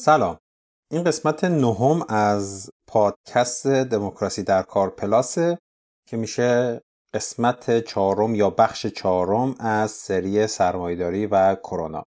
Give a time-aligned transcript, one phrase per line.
[0.00, 0.38] سلام.
[0.90, 5.58] این قسمت نهم از پادکست دموکراسی در کار پلاسه
[6.08, 6.80] که میشه
[7.14, 12.02] قسمت چهارم یا بخش چهارم از سری سرمایداری و کرونا.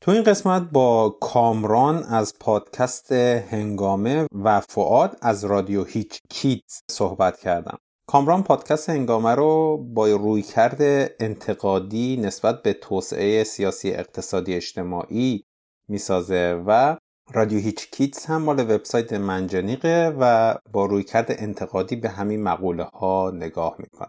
[0.00, 7.38] تو این قسمت با کامران از پادکست هنگامه و فعاد از رادیو هیچ کیت صحبت
[7.38, 7.78] کردم.
[8.08, 15.44] کامران پادکست هنگامه رو با روی کرده انتقادی نسبت به توسعه سیاسی اقتصادی اجتماعی
[15.88, 16.96] می‌سازه و
[17.32, 23.32] رادیو هیچ کیتس هم مال وبسایت منجنیقه و با رویکرد انتقادی به همین مقوله ها
[23.34, 24.08] نگاه می‌کنه.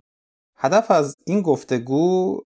[0.57, 2.41] هدف از این گفتگو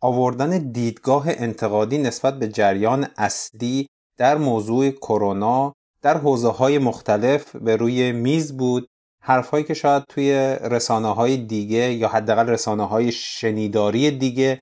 [0.00, 7.76] آوردن دیدگاه انتقادی نسبت به جریان اصلی در موضوع کرونا در حوزه های مختلف به
[7.76, 8.86] روی میز بود.
[9.22, 14.60] حرفهایی که شاید توی رسانه های دیگه یا حداقل رسانه های شنیداری دیگه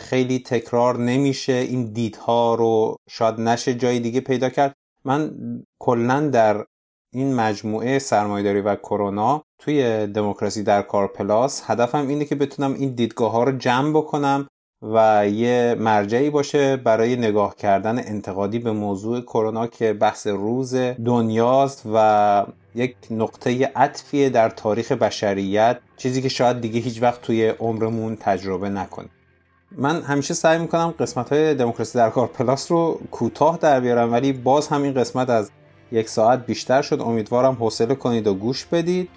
[0.00, 1.52] خیلی تکرار نمیشه.
[1.52, 4.74] این دیدها رو شاید نشه جای دیگه پیدا کرد.
[5.04, 5.30] من
[5.78, 6.64] کلا در
[7.12, 12.94] این مجموعه سرمایداری و کرونا توی دموکراسی در کار پلاس هدفم اینه که بتونم این
[12.94, 14.48] دیدگاه ها رو جمع بکنم
[14.82, 21.82] و یه مرجعی باشه برای نگاه کردن انتقادی به موضوع کرونا که بحث روز دنیاست
[21.94, 28.16] و یک نقطه عطفیه در تاریخ بشریت چیزی که شاید دیگه هیچ وقت توی عمرمون
[28.16, 29.10] تجربه نکنیم.
[29.76, 34.32] من همیشه سعی می‌کنم قسمت های دموکراسی در کار پلاس رو کوتاه در بیارم ولی
[34.32, 35.50] باز همین قسمت از
[35.92, 37.00] یک ساعت بیشتر شد.
[37.00, 39.08] امیدوارم حوصله کنید و گوش بدید.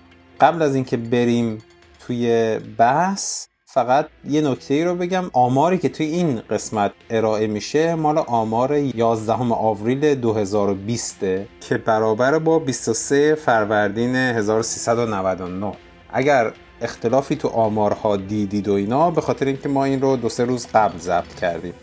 [0.42, 1.58] قبل از اینکه بریم
[2.00, 5.24] توی بحث فقط یه نکته ای رو بگم.
[5.34, 11.20] آماری که توی این قسمت ارائه میشه مال آمار 11 آوریل 2020
[11.62, 15.74] که برابر با 23 فروردین 1399
[16.10, 16.54] اگر
[16.84, 20.68] اختلافی تو آمارها دیدید و اینا به خاطر اینکه ما این رو دو سه روز
[20.74, 21.74] قبل ضبط کردیم.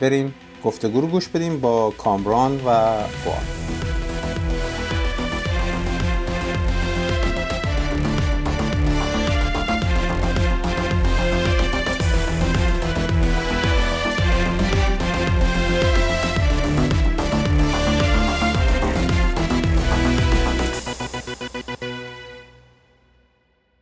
[0.00, 0.34] بریم
[0.64, 4.07] گفتگو رو گوش بدیم با کامران و فواد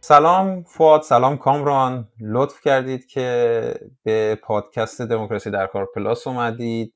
[0.09, 2.09] سلام فواد سلام کامران.
[2.21, 6.94] لطف کردید که به پادکست دموکراسی در کار پلاس اومدید.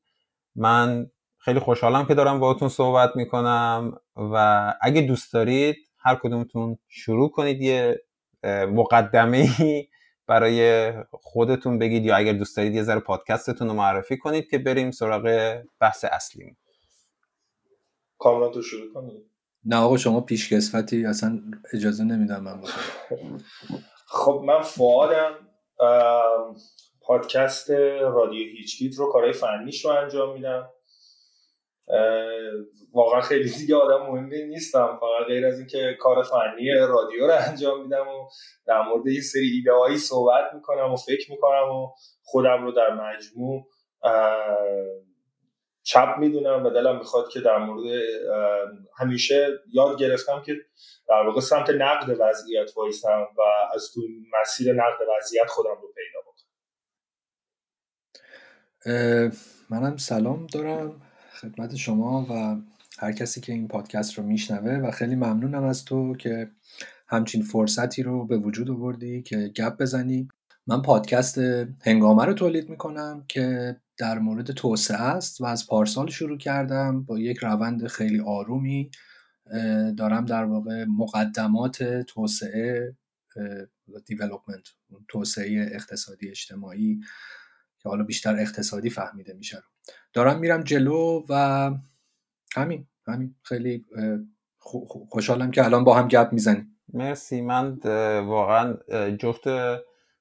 [0.54, 7.31] من خیلی خوشحالم که دارم باهاتون صحبت می‌کنم و اگه دوست دارید هر کدومتون شروع
[7.31, 8.03] کنید یه
[8.69, 9.48] مقدمه
[10.27, 14.91] برای خودتون بگید یا اگر دوست دارید یه ذره پادکستتون رو معرفی کنید که بریم
[14.91, 16.56] سراغ بحث اصلی
[18.19, 19.29] کامران تو شروع کنید
[19.65, 21.41] نه آقا شما پیشکسوتی اصلا
[21.75, 22.62] اجازه نمیدم من
[24.06, 25.32] خب من فعادم
[27.00, 30.71] پادکست رادیو هیچکیت رو کارهای فنیش رو انجام میدم.
[32.93, 34.98] واقعا خیلی دیگه آدم مهمی نیستم.
[35.00, 38.28] فقط غیر از اینکه کار فنی رادیو رو انجام میدم و
[38.66, 41.88] در مورد یه سری ایده هایی صحبت می‌کنم و فکر می‌کنم و
[42.22, 43.66] خودم رو در مجموع
[45.82, 48.02] چپ می‌دونم و دلم می‌خواد که در مورد
[48.98, 50.56] همیشه یاد گرفتم که
[51.08, 53.42] در واقع سمت نقد وضعیت وایستم و
[53.74, 54.00] از تو
[54.41, 56.50] مسیر نقد وضعیت خودم رو پیدا بکنم.
[59.70, 61.02] منم سلام دارم
[61.41, 62.56] خدمت شما و
[62.98, 66.50] هر کسی که این پادکست رو میشنوه و خیلی ممنونم از تو که
[67.08, 70.28] همچین فرصتی رو به وجود آوردی که گپ بزنی.
[70.66, 71.38] من پادکست
[71.84, 77.19] هنگامه رو تولید می‌کنم که در مورد توسعه است و از پارسال شروع کردم با
[77.19, 78.91] یک روند خیلی آرومی
[79.99, 82.97] دارم در واقع مقدمات توسعه
[84.06, 84.69] دیولوپمنت
[85.09, 87.00] توسعه اقتصادی اجتماعی
[87.78, 89.62] که حالا بیشتر اقتصادی فهمیده میشه
[90.12, 91.34] دارم میرم جلو و
[92.56, 93.34] همین همین.
[93.43, 93.84] خیلی
[95.10, 96.78] خوشحالم که الان با هم گپ می‌زنیم.
[96.93, 97.41] مرسی.
[97.41, 97.78] من
[98.21, 98.77] واقعا
[99.12, 99.44] جفت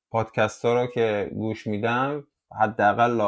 [0.09, 3.21] پادکست ها رو که گوش میدم حداقل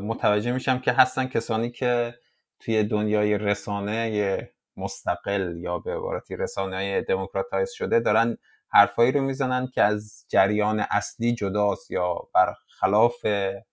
[0.00, 2.14] متوجه میشم که هستن کسانی که
[2.60, 8.36] توی دنیای رسانه مستقل یا به عبارتی رسانه دموکراتایز شده دارن
[8.68, 13.24] حرفایی رو می‌زنن که از جریان اصلی جداست یا برخلاف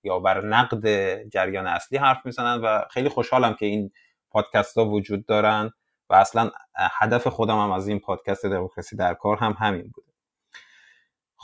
[0.04, 0.88] یا بر نقد
[1.30, 3.92] جریان اصلی حرف می‌زنن و خیلی خوشحالم که این
[4.31, 5.71] پادکست ها وجود دارن
[6.10, 10.14] و اصلا هدف خودم هم از این پادکست دموکراسی در کار هم همین بود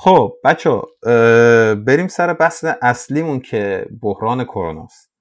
[0.03, 0.81] خب بچه
[1.75, 5.11] بریم سر بحث اصلیمون که بحران کرونا است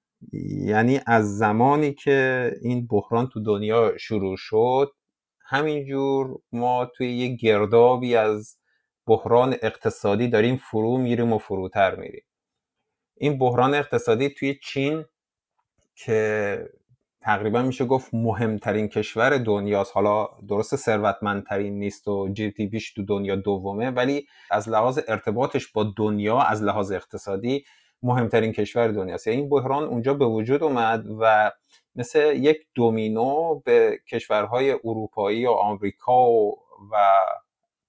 [0.65, 4.91] یعنی از زمانی که این بحران تو دنیا شروع شد
[5.39, 8.57] همینجور ما توی یه گردابی از
[9.07, 12.23] بحران اقتصادی داریم فرو میریم و فروتر میریم.
[13.17, 15.05] این بحران اقتصادی توی چین
[15.95, 16.69] که
[17.21, 19.91] تقریبا میشه گفت مهمترین کشور دنیاست.
[19.95, 25.67] حالا درست ثروتمندترین نیست و جی دی پیش تو دنیا دومه ولی از لحاظ ارتباطش
[25.67, 27.63] با دنیا از لحاظ اقتصادی
[28.03, 29.27] مهمترین کشور دنیاست.
[29.27, 31.51] یعنی این بحران اونجا به وجود اومد و
[31.95, 36.59] مثل یک دومینو به کشورهای اروپایی و آمریکا و,
[36.91, 36.97] و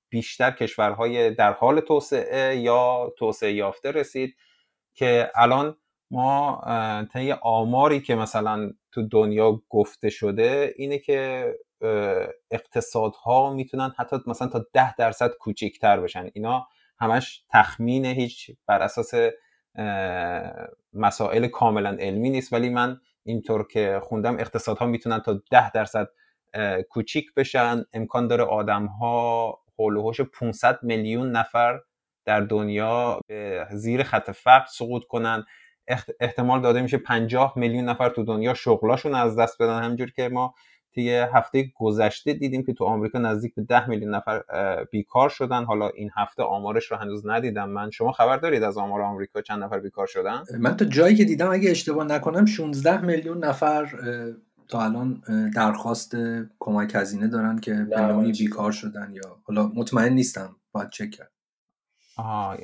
[0.09, 4.37] بیشتر کشورهای در حال توسعه یا توسعه یافته رسید
[4.95, 5.77] که الان
[6.13, 6.63] ما
[7.13, 11.53] طی آماری که مثلا تو دنیا گفته شده اینه که
[12.51, 16.31] اقتصادها می‌تونن حتی مثلا تا ده درصد کوچیکتر بشن.
[16.35, 16.67] اینا
[17.01, 19.15] همش تخمین هیچ بر اساس
[20.93, 22.53] مسائل کاملا علمی نیست.
[22.53, 26.09] ولی من اینطور که خوندم اقتصادها می‌تونن تا ده درصد
[26.89, 27.85] کوچیک بشن.
[27.93, 31.81] امکان داره آدم ها حول 500 میلیون نفر
[32.25, 35.45] در دنیا به زیر خط فقر سقوط کنن.
[36.21, 39.83] احتمال داده میشه 50 میلیون نفر تو دنیا شغلاشون از دست بدن.
[39.83, 40.55] همجور که ما
[40.95, 44.43] طی هفته گذشته دیدیم که تو آمریکا نزدیک به 10 میلیون نفر
[44.91, 45.65] بیکار شدن.
[45.65, 47.71] حالا این هفته آمارش رو هنوز ندیدم.
[47.71, 51.25] من شما خبر دارید از آمار آمریکا چند نفر بیکار شدن؟ من تا جایی که
[51.25, 53.87] دیدم اگه اشتباه نکنم 16 میلیون نفر
[54.69, 55.23] تا الان
[55.55, 56.17] درخواست
[56.59, 60.57] کمک هزینه دارن که به نوعی بیکار شدن یا حالا مطمئن نیستم.
[60.73, 61.32] باید چک کرد.
[62.17, 62.57] آها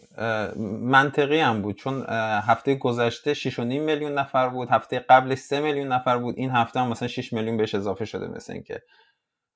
[0.80, 1.76] منطقی هم بود.
[1.76, 2.04] چون
[2.46, 6.34] هفته گذشته 6.5 میلیون نفر بود هفته قبلش 3 میلیون نفر بود.
[6.38, 8.82] این هفته هم مثلا 6 میلیون بهش اضافه شده مثل اینکه.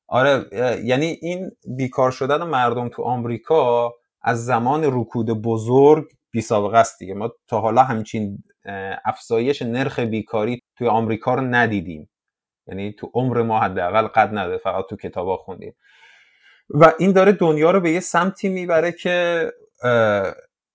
[0.08, 0.44] آره
[0.84, 3.92] یعنی این بیکار شدن مردم تو آمریکا
[4.22, 7.14] از زمان رکود بزرگ بی سابقه است دیگه.
[7.14, 8.38] ما تا حالا همچین
[9.04, 12.10] افزایش نرخ بیکاری توی آمریکا رو ندیدیم.
[12.66, 15.74] یعنی تو عمر ما حداقل قد نده فقط تو کتابا خوندیم.
[16.70, 19.46] و این داره دنیا رو به یه سمتی می‌بره که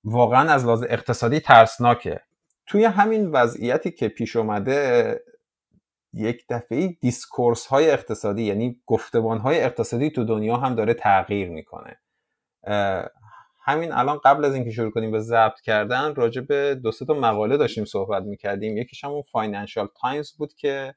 [0.03, 2.21] واقعا از لحاظ اقتصادی ترسناکه.
[2.67, 5.19] توی همین وضعیتی که پیش اومده
[6.13, 11.99] یک دفعه discourse های اقتصادی یعنی گفتمان های اقتصادی تو دنیا هم داره تغییر می‌کنه.
[13.65, 17.57] همین الان قبل از اینکه شروع کنیم به ضبط کردن راجع به دو تا مقاله
[17.57, 18.77] داشتیم صحبت می‌کردیم.
[18.77, 20.95] یکیش همون فاینانشال تایمز بود که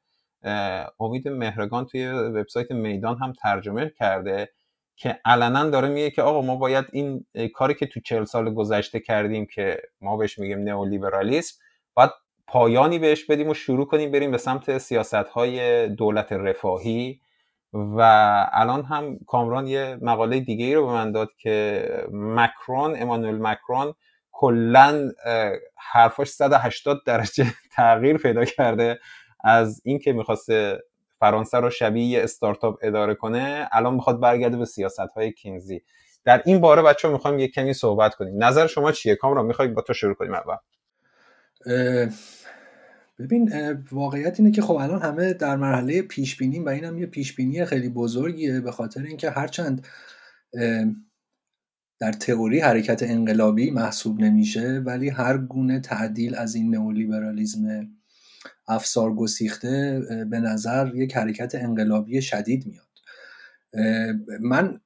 [1.01, 4.53] امید مهرگان توی وبسایت میدان هم ترجمه کرده.
[4.97, 9.01] که علنا داره میگه که آقا ما باید این کاری که تو چهل سال گذشته
[9.01, 11.59] کردیم که ما بهش میگیم نئولیبرالیسم
[11.95, 12.11] باید
[12.47, 17.21] پایانی بهش بدیم و شروع کنیم بریم به سمت سیاست های دولت رفاهی.
[17.73, 18.01] و
[18.53, 23.95] الان هم کامران یه مقاله دیگه ای رو به من داد که مکرون امانوئل مکرون
[24.33, 25.11] کلا
[25.77, 27.47] حرفاش 180 درجه
[27.77, 28.99] تغییر پیدا کرده
[29.45, 30.83] از اینکه می‌خواسته
[31.21, 35.83] فرانسه رو شبیه یه استارتاپ اداره کنه الان می‌خواد برگرده به سیاست های کینزی.
[36.25, 38.45] در این باره بچه می‌خوایم یه کمی صحبت کنیم.
[38.45, 40.57] نظر شما چیه؟ کامران می‌خوایم با تو شروع کنیم اول.
[43.19, 43.53] ببین
[43.93, 47.65] واقعیت اینه که خب الان همه در مرحله پیش بینی و اینم یه پیش بینی
[47.65, 49.87] خیلی بزرگیه به خاطر اینکه هرچند
[52.01, 57.89] در تئوری حرکت انقلابی محسوب نمیشه ولی هر گونه تعدیل از این نئولیبرالیزم
[58.69, 62.87] افسار گسیخته به نظر یک حرکت انقلابی شدید میاد.
[64.41, 64.81] من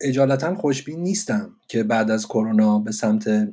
[0.00, 3.48] اجالتا خوشبین نیستم که بعد از کرونا به سمت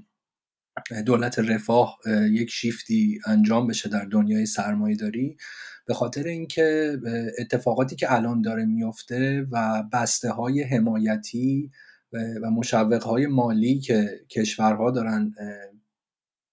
[1.05, 1.97] دولت رفاه
[2.31, 5.37] یک شیفتی انجام بشه در دنیای سرمایه داری.
[5.85, 6.97] به خاطر اینکه
[7.39, 11.71] اتفاقاتی که الان داره میفته و بسته های حمایتی
[12.41, 15.33] و مشوق های مالی که کشورها دارن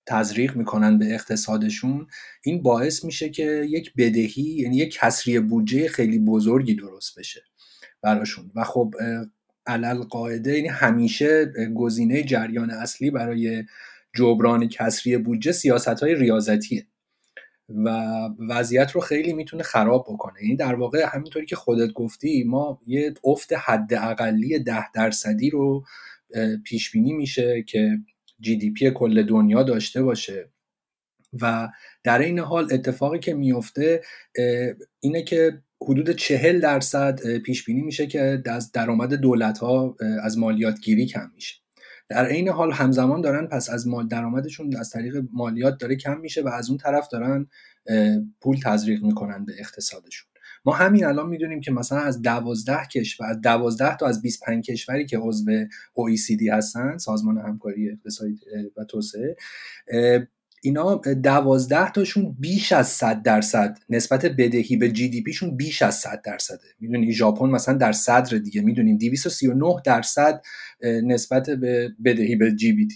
[0.06, 2.06] تزریق می‌کنن به اقتصادشون
[2.42, 7.42] این باعث میشه که یک بدهی یعنی یک کسری بودجه خیلی بزرگی درست بشه
[8.02, 8.50] براشون.
[8.54, 8.94] و خب
[9.66, 13.64] علل قاعده یعنی همیشه گزینه جریان اصلی برای
[14.16, 16.86] جبران کسری بودجه سیاست های ریاضتیه
[17.68, 17.88] و
[18.48, 20.42] وضعیت رو خیلی می‌تونه خراب بکنه.
[20.42, 25.84] یعنی در واقع همینطوری که خودت گفتی ما یه افت حد اقلی ده درصدی رو
[26.64, 27.98] پیش بینی میشه که
[28.40, 30.50] جی دی پی کل دنیا داشته باشه.
[31.40, 31.68] و
[32.04, 34.02] در این حال اتفاقی که میفته
[35.00, 40.80] اینه که حدود چهل درصد پیش بینی میشه که از درآمد دولت ها از مالیات
[40.80, 41.54] گیری کم میشه.
[42.08, 46.42] در عین حال همزمان دارن پس از مال درآمدشون از طریق مالیات داره کم میشه
[46.42, 47.46] و از اون طرف دارن
[48.40, 50.28] پول تزریق می‌کنن به اقتصادشون.
[50.66, 55.06] ما همین الان می‌دونیم که مثلا از دوازده کشور از دوازده تا از 25 کشوری
[55.06, 58.38] که عضو OECD هستن سازمان همکاری اقتصادی
[58.76, 59.36] و توسعه
[60.62, 65.94] اینا دوازده تاشون بیش از 100 درصد نسبت بدهی به جی دی پیشون بیش از
[65.94, 66.64] 100 درصده.
[66.80, 70.42] می‌دونی ژاپن مثلا در صدر دیگه می‌دونیم 239 درصد
[70.82, 72.88] نسبت به بدهی به جی,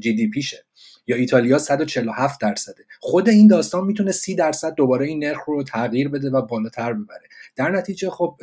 [0.00, 0.65] جی دی پیشه.
[1.06, 2.84] یا ایتالیا 147 درصده.
[3.00, 7.28] خود این داستان می‌تونه 30 درصد دوباره این نرخ رو تغییر بده و بالاتر ببره.
[7.56, 8.36] در نتیجه خب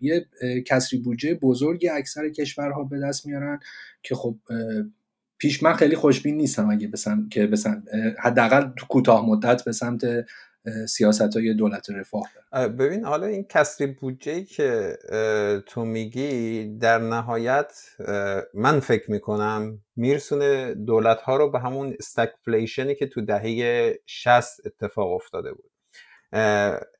[0.00, 0.26] یه
[0.66, 3.60] کسری بودجه بزرگی اکثر کشورها به دست میارن
[4.02, 4.36] که خب
[5.38, 7.82] پیش من خیلی خوشبین نیستم اگه بسن که بسن
[8.18, 10.04] حداقل کوتاه مدت به سمت
[10.88, 12.28] سیاست های دولت رفاه
[12.68, 14.98] ببین حالا این کسری بودجه که
[15.66, 17.72] تو میگی در نهایت
[18.54, 24.66] من فکر می‌کنم میرسونه دولت ها رو به همون stagflation ی که تو دهه 60
[24.66, 25.70] اتفاق افتاده بود.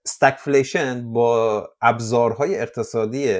[0.04, 3.38] stagflation با ابزارهای اقتصادی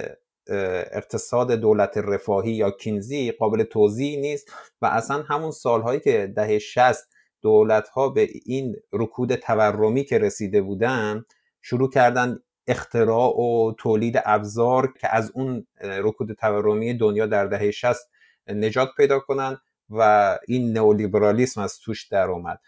[0.93, 7.09] اقتصاد دولت رفاهی یا کینزی قابل توضیح نیست و اصلا همون سالهایی که دهه 60
[7.43, 11.25] دولت ها به این رکود تورمی که رسیده بودن
[11.63, 18.11] شروع کردن اختراع و تولید ابزار که از اون رکود تورمی دنیا در دهه 60
[18.49, 22.61] نجات پیدا کنن و این نئولیبرالیسم از توش در اومد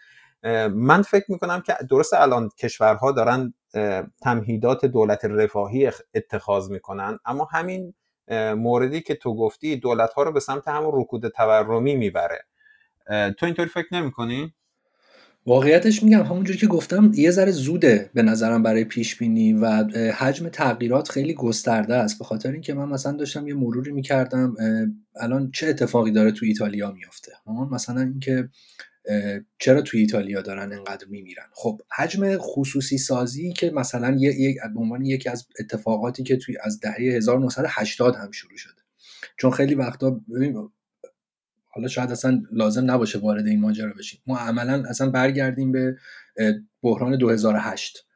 [0.73, 3.53] من فکر می‌کنم که درست الان کشورها دارن
[4.21, 7.93] تمهیدات دولت رفاهی اتخاذ می‌کنن اما همین
[8.55, 12.45] موردی که تو گفتی دولت ها رو به سمت همون رکود تورمی می‌بره
[13.07, 14.53] تو اینطوری فکر نمی‌کنی؟
[15.45, 19.65] واقعیتش میگم همونجوری که گفتم یه ذره زوده به نظرم برای پیش بینی و
[20.11, 22.19] حجم تغییرات خیلی گسترده است.
[22.19, 24.55] به خاطر اینکه من مثلا داشتم یه مروری می‌کردم
[25.15, 27.31] الان چه اتفاقی داره تو ایتالیا میفته
[27.71, 28.49] مثلا اینکه
[29.59, 35.05] چرا توی ایتالیا دارن انقدر میمیرن؟ خب حجم خصوصی سازی که مثلا یک به عنوان
[35.05, 38.81] یکی از اتفاقاتی که توی از دهه 1980 هم شروع شده.
[39.37, 40.21] چون خیلی وقتا
[41.73, 44.21] حالا شاید اصلا لازم نباشه وارد این ماجرا بشیم.
[44.27, 45.95] ما عملا اصلا برگردیم به
[46.83, 48.07] بحران 2008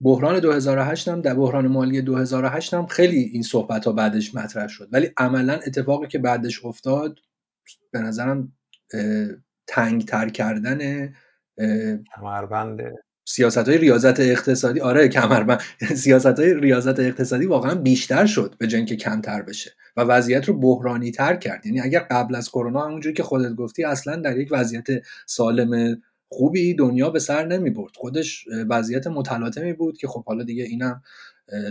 [0.00, 4.88] بحران 2008 هم در بحران مالی 2008 هم خیلی این صحبت ها بعدش مطرح شد.
[4.92, 7.18] ولی عملا اتفاقی که بعدش افتاد
[7.90, 8.52] به نظرم
[9.66, 11.12] تنگ تر کردن
[12.16, 12.80] کمربند
[13.24, 15.60] سیاست های ریاضت اقتصادی آره کمربند.
[15.94, 21.10] سیاست های ریاضت اقتصادی واقعا بیشتر شد به که کمتر بشه و وضعیت رو بحرانی
[21.10, 21.66] تر کرد.
[21.66, 24.86] یعنی اگر قبل از کرونا همونجوری که خودت گفتی اصلا در یک وضعیت
[25.26, 30.64] سالم خوبی دنیا به سر نمی برد خودش وضعیت متلاطمی بود که خب حالا دیگه
[30.64, 31.02] اینم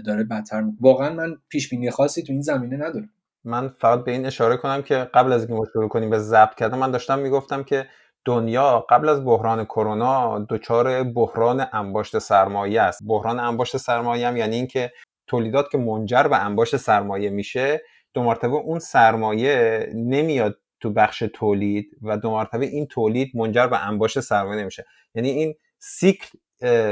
[0.05, 3.09] داره بدتر واقعا من پیش بینی خاصی تو این زمینه ندارم.
[3.43, 6.55] من فقط به این اشاره کنم که قبل از اینکه ما شروع کنیم به ضبط
[6.55, 7.85] کردن من داشتم می‌گفتم که
[8.25, 12.99] دنیا قبل از بحران کرونا دچار بحران انباشت سرمایه است.
[13.07, 14.91] بحران انباشت سرمایه هم یعنی اینکه
[15.27, 17.81] تولیدات که منجر به انباشت سرمایه میشه
[18.13, 23.87] دو مرتبه اون سرمایه نمیاد تو بخش تولید و دو مرتبه این تولید منجر به
[23.87, 24.85] انباشت سرمایه نمیشه.
[25.15, 26.27] یعنی این سیکل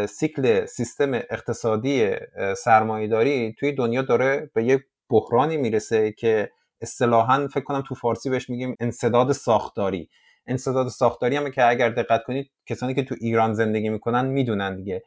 [0.06, 2.12] سیکل سیستم اقتصادی
[2.58, 8.50] سرمایهداری توی دنیا داره به یک بحرانی می‌رسه که اصطلاحا فکر کنم تو فارسی بهش
[8.50, 10.10] میگیم انصداد ساختاری.
[10.50, 15.04] انصداد ساختاری هم که اگر دقت کنید کسانی که تو ایران زندگی می‌کنن می‌دونن دیگه.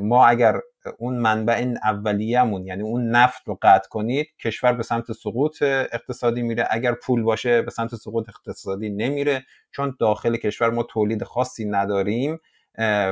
[0.00, 0.60] ما اگر
[0.98, 6.68] اون منبع اولیه‌مون یعنی اون نفت رو قطع کنید کشور به سمت سقوط اقتصادی میره.
[6.70, 9.44] اگر پول باشه به سمت سقوط اقتصادی نمیره.
[9.70, 12.38] چون داخل کشور ما تولید خاصی نداریم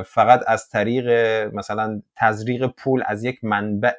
[0.05, 1.09] فقط از طریق
[1.53, 3.97] مثلا تزریق پول از یک منبع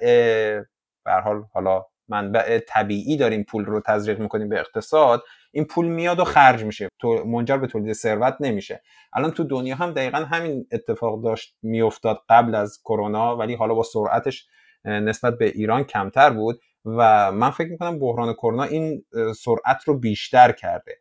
[1.04, 5.22] به حال حالا منبع طبیعی داریم پول رو تزریق می‌کنیم به اقتصاد.
[5.56, 6.88] این پول میاد و خرج میشه.
[6.98, 8.82] تو منجر به تولید ثروت نمیشه.
[9.12, 13.82] الان تو دنیا هم دقیقا همین اتفاق داشت میافتاد قبل از کرونا ولی حالا با
[13.82, 14.46] سرعتش
[14.84, 19.04] نسبت به ایران کمتر بود و من فکر می‌کنم بحران کرونا این
[19.36, 20.98] سرعت رو بیشتر کرده.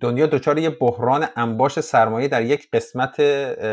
[0.00, 3.22] دنیا دچار یه بحران انباش سرمایه در یک قسمت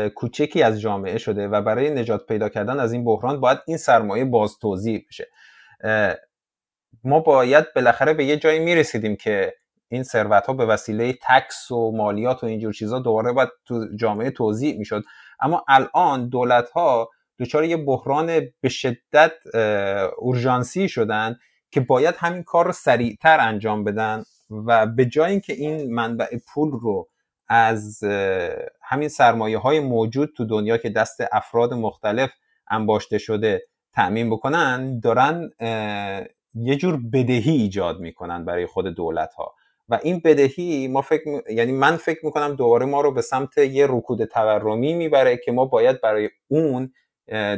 [0.08, 4.24] کوچکی از جامعه شده و برای نجات پیدا کردن از این بحران باید این سرمایه
[4.24, 5.28] باز توضیح بشه
[7.04, 9.54] ما باید بالاخره به یه جایی می‌رسیدیم که
[9.92, 14.30] این ثروت ها به وسیله تکس و مالیات و اینجور چیزها دوباره باید تو جامعه
[14.30, 15.02] توضیح می‌شد.
[15.40, 19.32] اما الان دولت ها دچار یه بحران به شدت
[20.18, 21.36] اورژانسی شدن
[21.70, 24.24] که باید همین کار رو سریعتر انجام بدن
[24.66, 27.08] و به جای اینکه این منبع پول رو
[27.48, 28.04] از
[28.82, 32.30] همین سرمایه های موجود تو دنیا که دست افراد مختلف
[32.70, 35.50] انباشته شده تأمین بکنن دارن
[36.54, 39.54] یه جور بدهی ایجاد می‌کنن برای خود دولت ها
[39.92, 43.86] و این بدهی ما فکر یعنی من فکر می‌کنم دوباره ما رو به سمت یه
[43.88, 46.92] رکود تورمی می‌بره که ما باید برای اون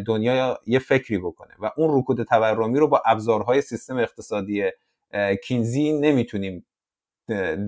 [0.06, 1.54] دنیا یه فکری بکنه.
[1.58, 4.64] و اون رکود تورمی رو با ابزارهای سیستم اقتصادی
[5.44, 6.66] کینزی نمی‌تونیم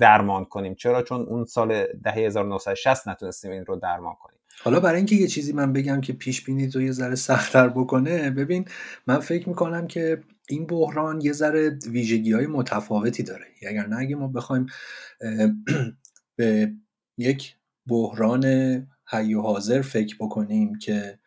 [0.00, 0.75] درمان کنیم.
[0.75, 4.38] چرا؟ چون اون سال دهه 1960 نتونستیم این رو درمان کنیم.
[4.64, 8.30] حالا برای اینکه یه چیزی من بگم که پیش بینی تو یه ذره سختتر بکنه
[8.30, 8.64] ببین
[9.06, 13.45] من فکر می‌کنم که این بحران یه ذره ویژگی های متفاوتی داره.
[13.69, 14.67] اگر نه اگه ما بخوایم
[16.37, 16.73] به
[17.19, 17.57] یک
[17.88, 18.45] بحران
[19.09, 21.19] حی و حاضر فکر بکنیم که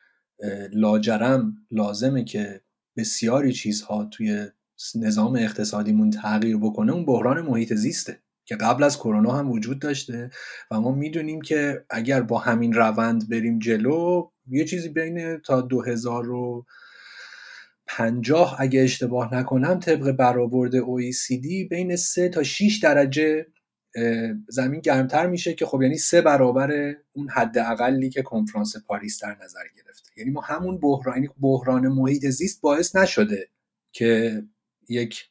[0.71, 2.61] لاجرم لازمه که
[2.97, 4.47] بسیاری چیزها توی
[4.95, 10.29] نظام اقتصادیمون تغییر بکنه اون بحران محیط زیسته که قبل از کرونا هم وجود داشته
[10.71, 15.61] و ما می‌دونیم که اگر با همین روند بریم جلو یه چیزی بین تا
[17.97, 23.47] 2050 اگه اشتباه نکنم طبق برآورد OECD بین 3 تا 6 درجه
[24.47, 29.37] زمین گرمتر میشه که خب یعنی سه برابر اون حد اقلی که کنفرانس پاریس در
[29.43, 30.09] نظر گرفته.
[30.17, 33.49] یعنی ما همون بحران یعنی بحران محیط زیست باعث نشده
[33.91, 34.41] که
[34.89, 35.29] یک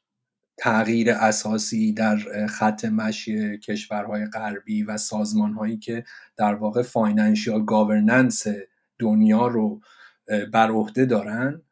[0.57, 6.05] تغییر اساسی در خط مشی کشورهای غربی و سازمانهایی که
[6.37, 8.47] در واقع financial governance
[8.99, 9.81] دنیا رو
[10.53, 11.63] بر عهده دارن.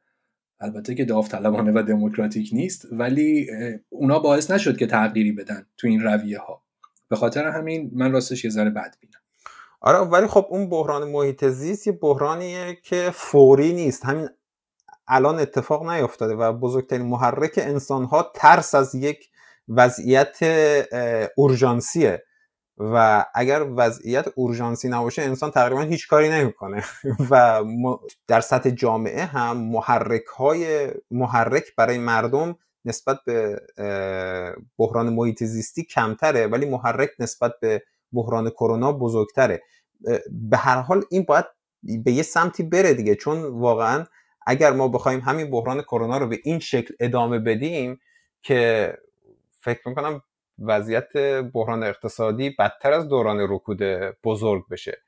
[0.60, 3.46] البته که داوطلبانه و دموکراتیک نیست ولی
[3.88, 6.62] اونا باعث نشد که تغییری بدن تو این رویه ها
[7.08, 9.20] به خاطر همین من راستش یه ذره بد بینم.
[9.80, 14.04] آره ولی خب اون بحران محیط زیست یه بحرانیه که فوری نیست.
[14.04, 14.28] همین
[15.08, 19.30] الان اتفاق نیفتاده و بزرگترین محرک انسان ها ترس از یک
[19.68, 20.38] وضعیت
[21.36, 22.22] اورژانسیه.
[22.78, 26.84] و اگر وضعیت اورژانسی نباشه انسان تقریبا هیچ کاری نمی‌کنه.
[27.30, 27.62] و
[28.28, 33.60] در سطح جامعه هم محرک های محرک برای مردم نسبت به
[34.78, 39.62] بحران محیط زیستی کمتره ولی محرک نسبت به بحران کرونا بزرگتره.
[40.30, 41.44] به هر حال این باید
[42.04, 44.04] به یه سمتی بره دیگه چون واقعا
[44.46, 48.00] اگر ما بخوایم همین بحران کرونا رو به این شکل ادامه بدیم
[48.42, 48.92] که
[49.60, 50.22] فکر می‌کنم
[50.58, 51.16] وضعیت
[51.54, 53.82] بحران اقتصادی بدتر از دوران رکود
[54.24, 54.98] بزرگ بشه.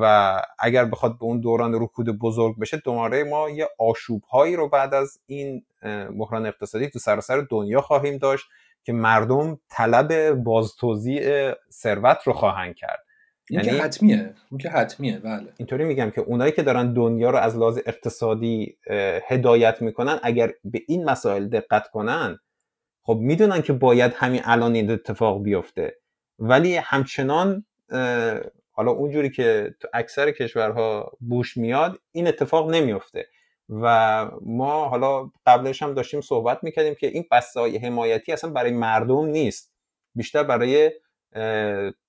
[0.00, 4.68] و اگر بخواد به اون دوران رکود بزرگ بشه دوباره ما یه آشوب هایی رو
[4.68, 5.64] بعد از این
[6.18, 8.44] بحران اقتصادی تو سراسر دنیا خواهیم داشت
[8.84, 13.04] که مردم طلب بازتوزیع ثروت رو خواهند کرد.
[13.50, 14.34] این یعنی که حتمیه.
[14.50, 15.18] اون که حتمیه.
[15.18, 15.52] بله.
[15.56, 18.76] اینطوری میگم که اونایی که دارن دنیا رو از لحاظ اقتصادی
[19.28, 22.38] هدایت می‌کنن اگر به این مسائل دقت کنن
[23.04, 25.96] خب می‌دونن که باید همین الان این اتفاق بیفته.
[26.38, 27.64] ولی همچنان
[28.72, 33.26] حالا اونجوری که تو اکثر کشورها بوش میاد این اتفاق نمیفته
[33.68, 39.24] و ما حالا قبلش هم داشتیم صحبت می‌کردیم که این بستای حمایتی اصلا برای مردم
[39.26, 39.72] نیست.
[40.14, 40.90] بیشتر برای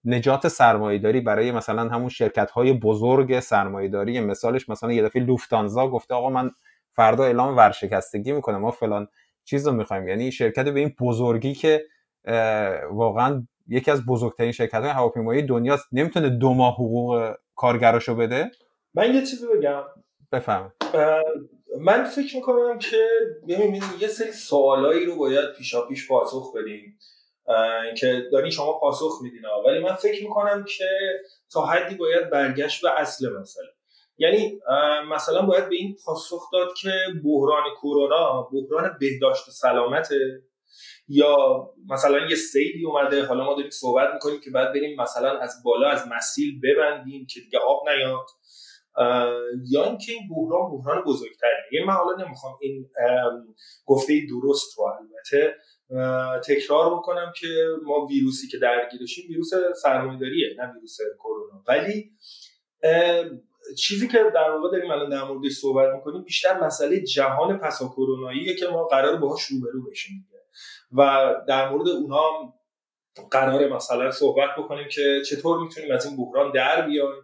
[0.05, 4.19] نجات سرمایهداری برای مثلا همون شرکت های بزرگ سرمایهداری.
[4.19, 6.51] مثالش مثلا یه دفعه لوفتانزا گفته آقا من
[6.95, 9.07] فردا اعلام ورشکستگی می‌کنم ما فلان
[9.45, 10.07] چیز رو می‌خوایم.
[10.07, 11.85] یعنی شرکت به این بزرگی که
[12.91, 18.51] واقعا یکی از بزرگترین شرکت های هواپیمایی دنیاست نمی‌تونه دو ماه حقوق کارگراشو بده؟
[18.93, 19.83] من یه چیزی بگم.
[20.31, 20.73] بفهم.
[21.79, 22.97] من فکر می‌کنم که
[23.99, 26.97] یه سری سوالایی رو باید پیشا پیش پاسخ بدیم.
[27.97, 30.85] که داری شما پاسخ میدین ولی من فکر می‌کنم که
[31.51, 33.67] تا حدی باید برگشت به اصل مسئله.
[34.17, 34.59] یعنی
[35.11, 36.91] مثلا باید به این پاسخ داد که
[37.23, 40.09] بحران کرونا بحران بهداشت و سلامت
[41.07, 41.37] یا
[41.89, 45.89] مثلا یه سیلی اومده حالا ما داریم صحبت می‌کنیم که باید بریم مثلا از بالا
[45.89, 48.25] از مسیل ببندیم که دیگه آب نیاد.
[49.69, 51.03] یا اینکه این بحران بحران
[51.71, 52.89] یعنی من حالا نمی‌خوام این
[53.85, 55.55] گفته درست رو البته
[56.47, 57.47] تکرار بکنم که
[57.83, 59.51] ما ویروسی که درگیرشیم ویروس
[59.83, 61.63] سرمایه‌داریه نه ویروس کرونا.
[61.67, 62.11] ولی
[63.77, 68.55] چیزی که در واقع داریم الان در موردش صحبت می‌کنیم بیشتر مسئله جهان پسا کروناییه
[68.55, 70.29] که ما قرار باهاش روبرو بشیم
[70.91, 72.53] و در مورد اونها
[73.31, 77.23] قرار مثلا صحبت بکنیم که چطور می‌تونیم از این بحران در بیایم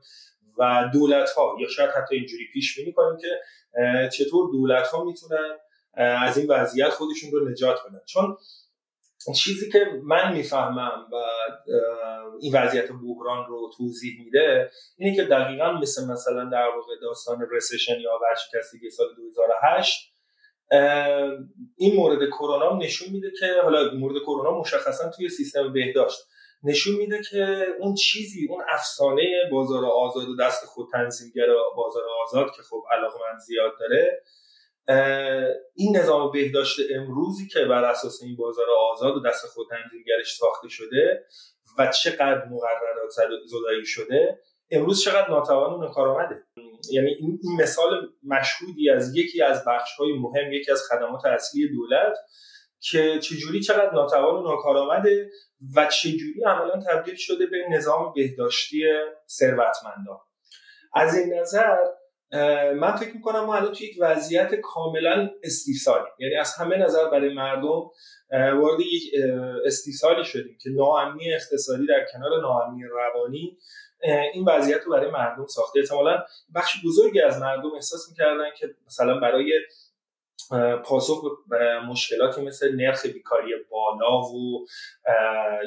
[0.58, 3.40] و دولت ها یا شاید حتی اینجوری پیش بینی کنیم که
[4.14, 5.58] چطور دولت ها می‌تونن
[5.94, 8.02] از این وضعیت خودشون رو نجات بدن.
[8.06, 8.38] چون
[9.36, 11.16] چیزی که من می‌فهمم و
[12.42, 18.00] این وضعیت بحران رو توضیح میده اینه که دقیقا مثل مثلا در واقع داستان رسشن
[18.00, 20.14] یا ورشکستگی سال 2008
[21.78, 26.20] این مورد کرونا نشون میده که حالا مورد کرونا مشخصا توی سیستم بهداشت
[26.64, 32.52] نشون میده که اون چیزی اون افسانه بازار آزاد و دست خود تنظیمگر بازار آزاد
[32.56, 34.24] که خب علاقه من زیاد داره
[35.76, 40.70] این نظام بهداشت امروزی که بر اساس این بازار آزاد و دست خود تنظیمگرش ساخته
[40.70, 41.26] شده
[41.78, 43.10] و چقدر مقررات
[43.46, 44.40] زدایی شده
[44.72, 46.44] امروز چقدر ناتوان و ناکارآمده
[46.92, 52.18] یعنی این مثال مشهودی از یکی از بخش های مهم یکی از خدمات اصلی دولت
[52.80, 55.30] که چجوری چقدر ناتوان و ناکارآمده
[55.76, 58.84] و چجوری عملا تبدیل شده به نظام بهداشتی
[59.28, 60.20] ثروتمندان.
[60.94, 61.78] از این نظر
[62.76, 67.34] من فکر می‌کنم ما الان توی یک وضعیت کاملا استیصالی یعنی از همه نظر برای
[67.34, 67.90] مردم
[68.32, 69.14] وارد یک
[69.66, 73.58] استیصالی شدیم که ناامنی اقتصادی در کنار ناامنی روانی
[74.34, 76.24] این وضعیت رو برای مردم ساخته احتمالا
[76.56, 79.52] بخش بزرگی از مردم احساس می‌کردن که مثلا برای
[80.86, 84.66] پاسخ به مشکلاتی مثل نرخ بیکاری بالا و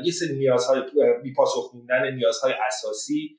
[0.05, 0.83] یه سری نیازهای
[1.23, 3.39] بی پاسخ موندن نیازهای اساسی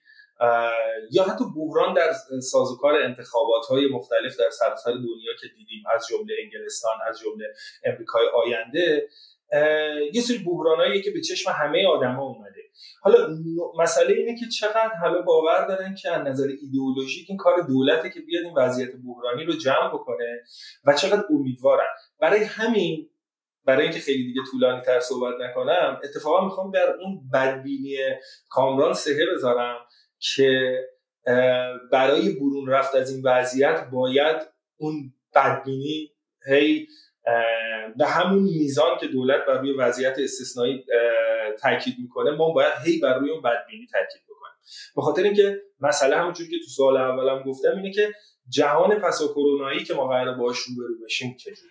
[1.11, 2.13] یا حتی بحران در
[2.51, 7.45] سازوکار انتخابات های مختلف در سراسر دنیا که دیدیم از جمله انگلستان از جمله
[7.85, 9.07] امریکای آینده
[10.13, 12.61] یه سری بحرانایی که به چشم همه آدما اومده.
[13.01, 13.27] حالا
[13.79, 18.19] مسئله اینه که چقدر همه باور دارن که از نظر ایدئولوژیک این کار دولته که
[18.19, 20.43] بیاد این وضعیت بحرانی رو جمع بکنه
[20.85, 21.87] و چقدر امیدوارن.
[22.19, 23.09] برای همین
[23.65, 27.97] برای اینکه خیلی دیگه طولانی تر صحبت نکنم اتفاقا می‌خوام در اون بدبینی
[28.49, 29.77] کامران سهه بذارم
[30.35, 30.79] که
[31.91, 34.37] برای برون رفت از این وضعیت باید
[34.77, 36.11] اون بدبینی
[36.47, 36.87] هی
[37.97, 40.85] به همون میزان که دولت بر روی وضعیت استثنایی
[41.59, 44.53] تاکید می‌کنه ما باید هی بر روی اون بدبینی تاکید بکنیم.
[44.95, 48.13] به خاطر اینکه مسئله همونجوری که تو سال اولم گفتم اینه که
[48.49, 51.69] جهان پسا کرونایی که ما قرار باش روبرو بشیم چجوری؟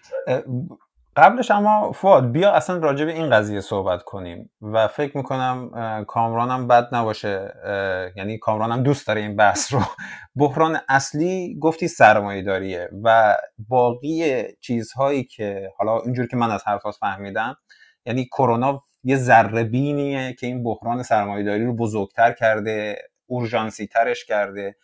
[1.16, 5.70] قبلش اما فواد بیا اصلا راجع به این قضیه صحبت کنیم و فکر می‌کنم
[6.08, 7.54] کامرانم بد نباشه.
[8.16, 9.80] یعنی کامرانم دوست داره این بحث رو.
[10.36, 13.36] بحران اصلی گفتی سرمایه داریه و
[13.68, 17.56] باقی چیزهایی که حالا اینجور که من از حرفات فهمیدم
[18.06, 22.96] یعنی کرونا یه ذره بینیه که این بحران سرمایه داری رو بزرگتر کرده
[23.26, 24.76] اورژانسی ترش کرده.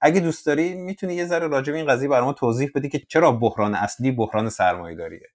[0.00, 2.98] اگه دوست داری می‌تونی یه ذره راجع به این قضیه برای ما توضیح بدی که
[3.08, 5.28] چرا بحران اصلی بحران سرمایه داریه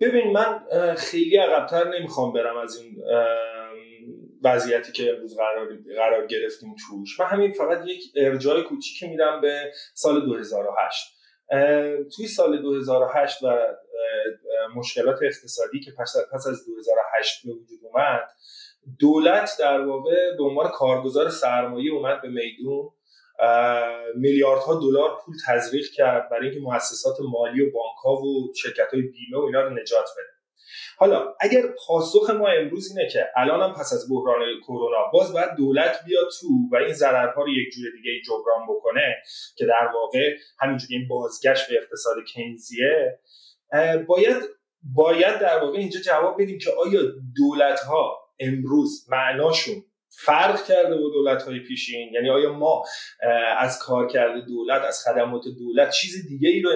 [0.00, 0.60] ببین من
[0.94, 2.96] خیلی عقبتر نمی‌خوام برم از این
[4.42, 7.20] وضعیتی که امروز قرار, قرار گرفتیم توش.
[7.20, 11.16] من همین فقط یک ارجای کوچیکی میدم به سال 2008
[12.16, 13.58] توی سال 2008 و
[14.76, 15.92] مشکلات اقتصادی که
[16.32, 18.28] پس از 2008 به وجود اومد
[18.98, 22.90] دولت در واقع به عنوان کارگزار سرمایه اومد به میدون.
[24.14, 29.02] میلیاردها دلار پول تزریق کرد برای اینکه مؤسسات مالی و بانک ها و شرکت های
[29.02, 30.36] بیمه و اینا رو نجات بده.
[30.98, 35.50] حالا اگر پاسخ ما امروز اینه که الان هم پس از بحران کرونا باز باید
[35.56, 39.16] دولت بیاد تو و این ضررها رو یک جور دیگه جبران بکنه
[39.56, 43.20] که در واقع همینجوری این بازگشت به اقتصاد کینزیه
[44.06, 44.36] باید
[44.94, 47.02] باید در واقع اینجا جواب بدیم که آیا
[47.36, 49.84] دولت ها امروز معناشون
[50.18, 52.84] فرق کرده با دولت های پیشین؟ یعنی آیا ما
[53.58, 56.70] از کار کرده دولت از خدمات دولت چیز دیگه ای رو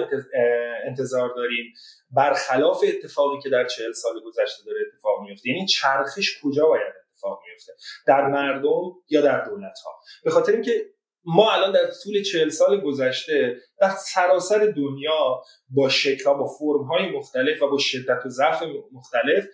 [0.87, 1.73] انتظار داریم؟
[2.11, 7.39] برخلاف اتفاقی که در چهل سال گذشته داره اتفاق میفته یعنی چرخش کجا باید اتفاق
[7.49, 7.73] میفته
[8.07, 9.91] در مردم یا در دولت ها
[10.23, 10.85] به خاطر اینکه
[11.25, 17.09] ما الان در طول چهل سال گذشته در سراسر دنیا با شکل با فرم های
[17.09, 19.45] مختلف و با شدت و ضعف مختلف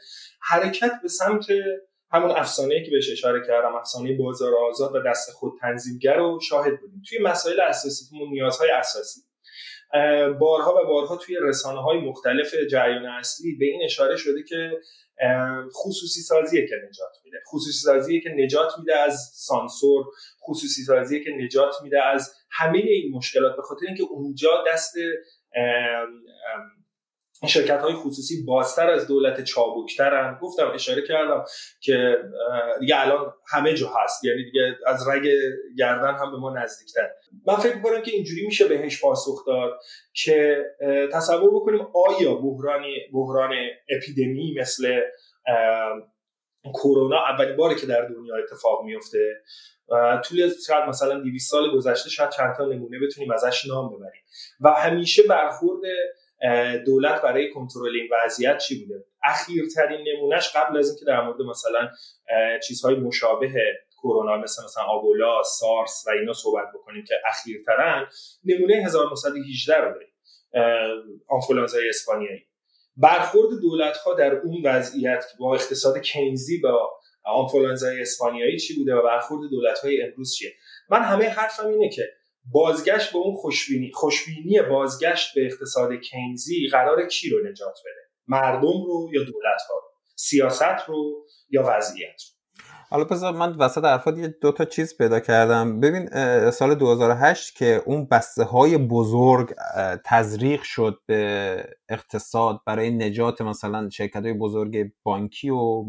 [0.42, 1.46] حرکت به سمت
[2.12, 6.80] همون افسانه که بهش اشاره کردم افسانه بازار آزاد و دست خود تنظیمگر رو شاهد
[6.82, 7.02] بودیم.
[7.10, 9.22] توی مسائل اساسی تو نیازهای اساسی.
[10.40, 14.72] بارها و بارها توی رسانه های مختلف جریان اصلی به این اشاره شده که
[15.76, 17.38] خصوصی سازیه که نجات میده.
[17.52, 20.06] خصوصی سازیه که نجات میده از سانسور.
[20.48, 24.96] خصوصی سازیه که نجات میده از همه این مشکلات به خاطر اینکه اونجا دست
[27.46, 30.40] شرکت های خصوصی بازتر از دولت چابکترن.
[30.42, 31.46] گفتم اشاره کردم
[31.80, 32.18] که
[32.80, 34.24] دیگه الان همه جا هست.
[34.24, 35.28] یعنی دیگه از رگ
[35.78, 37.10] گردن هم به ما نزدیکتر.
[37.48, 39.80] من فکر می‌کنم که اینجوری میشه بهش پاسخ داد
[40.14, 40.66] که
[41.14, 43.54] تصور بکنیم آیا بحرانی بحران
[43.90, 45.02] اپیدمی مثل
[46.74, 49.42] کرونا اولین باری که در دنیا اتفاق میفته
[50.24, 54.22] طول شاید مثلا 200 سال گذشته شاید چند تا نمونه بتونیم ازش نام ببریم.
[54.62, 55.82] و همیشه برخورد
[56.86, 61.90] دولت برای کنترل این وضعیت چی بوده؟ اخیرترین نمونهش قبل از اینکه در مورد مثلا
[62.68, 63.54] چیزهای مشابه
[63.98, 68.08] کرونا مثل مثلا آبولا سارس و اینا صحبت بکنیم که اخیرترن
[68.44, 70.14] نمونه 1918 رو داریم
[71.28, 72.48] آنفولانزای اسپانیایی.
[72.98, 76.92] برخورد دولت ها در اون وضعیت با اقتصاد کینزی با
[77.26, 80.54] آنفولانزای اسپانیایی چی بوده و برخورد دولت های امروز چیه؟
[80.90, 82.04] من همه حرفم اینه که
[82.52, 88.86] بازگشت به اون خوشبینی خوشبینی بازگشت به اقتصاد کینزی قرار کی رو نجات بده؟ مردم
[88.88, 92.38] رو یا دولت ها رو؟ سیاست رو یا وضعیت رو؟
[92.90, 95.80] حالا بذار من وسط حرفات یه دو تا چیز پیدا کردم.
[95.80, 96.10] ببین
[96.52, 99.54] سال 2008 که اون بسته های بزرگ
[100.06, 105.84] تزریق شد به اقتصاد برای نجات مثلا شرکت های بزرگ بانکی و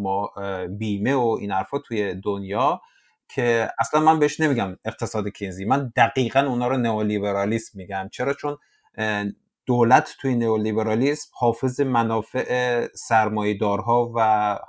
[0.78, 2.80] بیمه و این حرفا توی دنیا
[3.28, 8.08] که اصلا من بهش نمیگم اقتصاد کینزی من دقیقا اونا رو نئولیبرالیسم میگم.
[8.12, 8.56] چرا؟ چون
[9.66, 14.20] دولت توی نئولیبرالیسم حافظ منافع سرمایهدارها و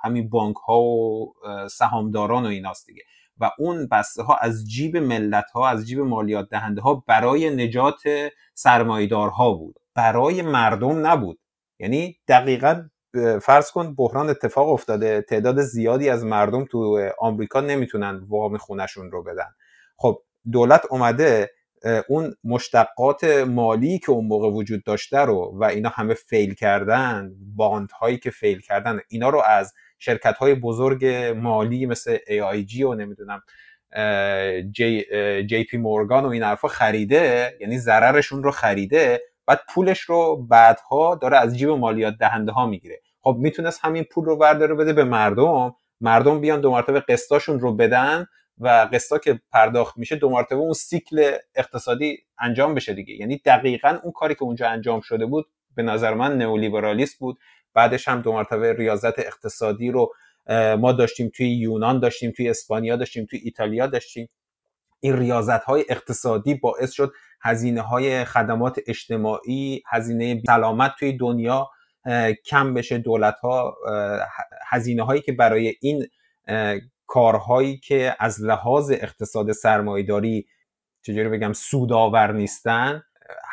[0.04, 1.34] همین بانک ها و
[1.72, 3.02] سهامداران و ایناست دیگه.
[3.38, 8.02] و اون بسته ها از جیب ملت ها از جیب مالیات دهنده ها برای نجات
[8.54, 9.76] سرمایهدارها بود.
[9.95, 11.39] برای مردم نبود.
[11.80, 12.89] یعنی دقیقا
[13.41, 19.24] فرض کن بحران اتفاق افتاده تعداد زیادی از مردم تو آمریکا نمی‌تونن وام خونشون رو
[19.24, 19.50] بدن.
[19.98, 21.52] خب دولت اومده
[22.08, 27.91] اون مشتقات مالی که اون موقع وجود داشته رو و اینا همه fail کردن bond
[27.91, 33.41] هایی که fail کردن اینا رو از شرکت های بزرگ مالی مثل AIG و نمی‌دونم
[34.72, 35.06] جی,
[35.45, 39.22] JP Morgan و این حرفا خریده یعنی ضررشون رو خریده.
[39.49, 43.01] بعد پولش رو بعدها داره از جیب مالیات دهنده ها می‌گیره.
[43.21, 45.75] خب می‌تونست همین پول رو برداره بده به مردم.
[46.01, 48.25] مردم بیان دو مرتبه قسطاشون رو بدن
[48.57, 53.13] و قسطا که پرداخت میشه دو مرتبه اون سیکل اقتصادی انجام بشه دیگه.
[53.13, 57.38] یعنی دقیقا اون کاری که اونجا انجام شده بود به نظر من نئولیبرالیست بود.
[57.73, 60.13] بعدش هم دو مرتبه ریاضت اقتصادی رو
[60.77, 64.29] ما داشتیم توی یونان داشتیم توی اسپانیا داشتیم توی ایتالیا داشتیم
[64.99, 71.69] این ریاضت های اقتصادی باعث شد هزینه های خدمات اجتماعی هزینه سلامت توی دنیا
[72.45, 72.97] کم بشه.
[72.97, 73.77] دولت ها
[74.67, 76.07] هزینه هایی که برای این
[77.07, 80.45] کارهایی که از لحاظ اقتصاد سرمایداری
[81.01, 83.03] چجوری بگم سودآور نیستن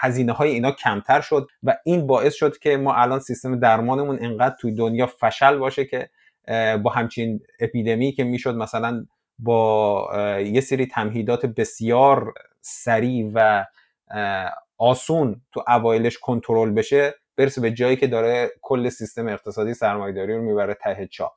[0.01, 4.57] هزینه های اینا کمتر شد و این باعث شد که ما الان سیستم درمانمون انقدر
[4.61, 6.11] توی دنیا فشل باشه که
[6.83, 9.07] با همچین اپیدمی که می‌شد مثلا
[9.39, 13.65] با یه سری تمهیدات بسیار سریع و
[14.79, 20.43] آسون تو اوایلش کنترل بشه برسه به جایی که داره کل سیستم اقتصادی سرمایه‌داری رو
[20.43, 21.33] می‌بره ته چا.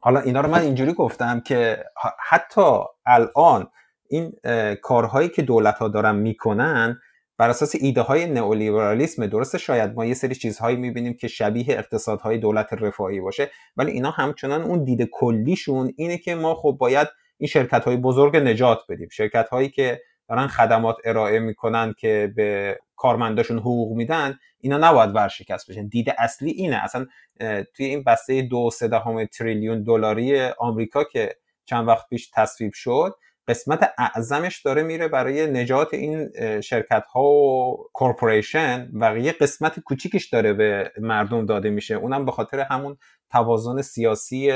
[0.00, 1.84] حالا اینا رو من اینجوری گفتم که
[2.28, 3.70] حتی الان
[4.08, 4.32] این
[4.82, 7.00] کارهایی که دولت ها دارن می‌کنن
[7.38, 12.38] بر اساس ایده های نئولیبرالیسم درسته شاید ما یه سری چیزهایی می‌بینیم که شبیه اقتصادهای
[12.38, 17.48] دولت رفاهی باشه ولی اینا همچنان اون دید کلیشون اینه که ما خب باید این
[17.48, 19.08] شرکت های بزرگ نجات بدیم.
[19.08, 25.70] شرکت هایی که دارن خدمات ارائه می‌کنن که به کارمنداشون حقوق میدن اینا نباید ورشکست
[25.70, 25.88] بشن.
[25.88, 26.84] دید اصلی اینه.
[26.84, 27.06] اصلا
[27.74, 33.14] توی این بسته دو سه دهم تریلیون دلاری آمریکا که چند وقت پیش تصویب شد
[33.48, 36.30] قسمت اعظمش داره میره برای نجات این
[36.60, 41.94] شرکت ها و کورپوریشن و یه قسمت کوچیکش داره به مردم داده میشه.
[41.94, 42.96] اونم به خاطر همون
[43.30, 44.52] توازن سیاسی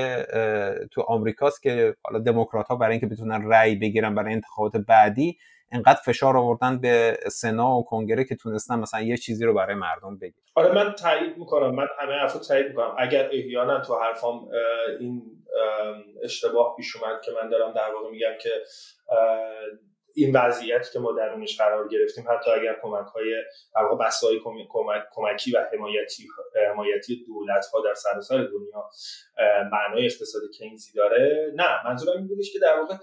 [0.91, 5.39] تو آمریکاست که حالا دموکرات ها برای اینکه بتونن رأی بگیرن برای انتخابات بعدی
[5.73, 10.19] انقدر فشار آوردن به سنا و کنگره که تونستن مثلا یه چیزی رو برای مردم
[10.19, 11.75] بگیرن آره من تایید می‌کنم.
[11.75, 12.95] من همه حرفو تایید می‌کنم.
[12.99, 14.49] اگر احیانا تو حرفام
[15.01, 15.23] این
[16.23, 18.51] اشتباه پیش اومد که من دارم در واقع میگم که
[20.15, 23.35] این وضعیتی که ما درونش قرار گرفتیم حتی اگر کمک های
[23.75, 23.83] در
[24.23, 26.29] های کمک، کمکی و حمایتی
[26.71, 28.91] حمایتی دولت ها در سراسر دنیا
[29.73, 32.95] معنای اقتصاد کینزی داره نه منظورم این بودش که در واقع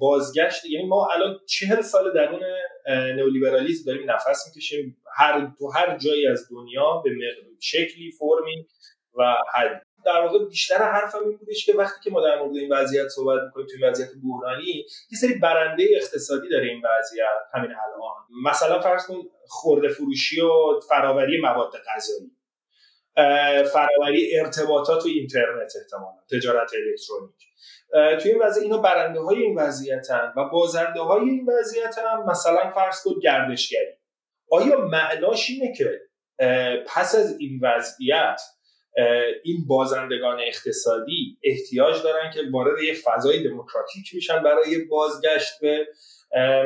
[0.00, 2.40] بازگشت یعنی ما الان چهل سال درون
[2.88, 7.10] نئولیبرالیسم داریم نفس می‌کشیم هر تو هر جایی از دنیا به
[7.60, 8.66] شکلی فرمی
[9.18, 12.72] و حد در واقع بیشتر حرفم این بودش که وقتی که ما در مورد این
[12.72, 18.50] وضعیت صحبت می‌کنیم توی وضعیت بحرانی یه سری برنده اقتصادی داره این وضعیت همین الان.
[18.50, 19.14] مثلا فرض کن
[19.48, 22.30] خورده فروشی و فراوری مواد غذایی.
[23.72, 27.46] فراوری ارتباطات و اینترنت احتمالا تجارت الکترونیک.
[28.22, 32.70] توی این وضعیت اینا برنده های این وضعیتن و بازنده های این وضعیت هم مثلا
[32.70, 33.98] فرض کن گردشگری.
[34.50, 36.00] آیا معناش اینه که
[36.86, 38.40] پس از این وضعیت
[39.44, 45.88] این بازندگان اقتصادی احتیاج دارن که وارد یه فضای دموکراتیک میشن برای بازگشت به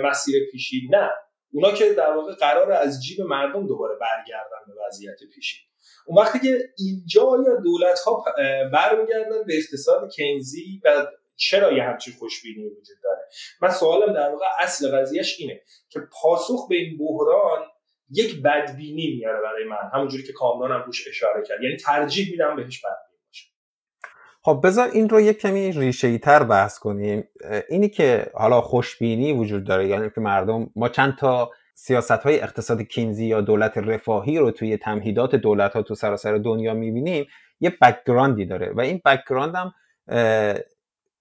[0.04, 0.88] مسیر پیشین.
[0.90, 1.10] نه.
[1.52, 5.60] اونا که در واقع قرار از جیب مردم دوباره برگردن به وضعیت پیشین.
[6.06, 8.24] اون وقتی که اینجا یا دولت ها
[8.72, 13.20] برمیگردن به اقتصاد کینزی و چرا یه همچین خوشبینی وجود داره؟
[13.62, 17.66] من سوالم در واقع اصل قضیهش اینه که پاسخ به این بحران
[18.10, 21.62] یک بدبینی میاره برای من همونجوری که کامران هم روش اشاره کرد.
[21.62, 23.46] یعنی ترجیح میدم بهش بدبین باشه
[24.42, 27.28] خب بذار این رو یک کمی ریشه تر بحث کنیم.
[27.68, 32.82] اینی که حالا خوشبینی وجود داره یعنی که مردم ما چند تا سیاست های اقتصاد
[32.82, 37.26] کینزی یا دولت رفاهی رو توی تمهیدات دولت ها تو سراسر دنیا می‌بینیم
[37.60, 38.72] یه background ی داره.
[38.74, 39.72] و این background هم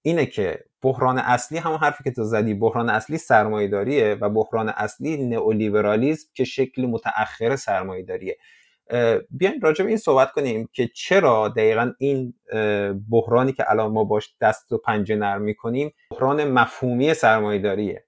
[0.02, 5.16] اینه که بحران اصلی همون حرفی که تو زدی بحران اصلی سرمایه‌داریه و بحران اصلی
[5.16, 8.36] نئولیبرالیسم که شکل متأخر سرمایه‌داریه.
[9.30, 12.34] بیاین راجع به این صحبت کنیم که چرا دقیقا این
[13.10, 18.04] بحرانی که الان ما باش دست و پنجه نرم می‌کنیم بحران مفهومی سرمایهداریه.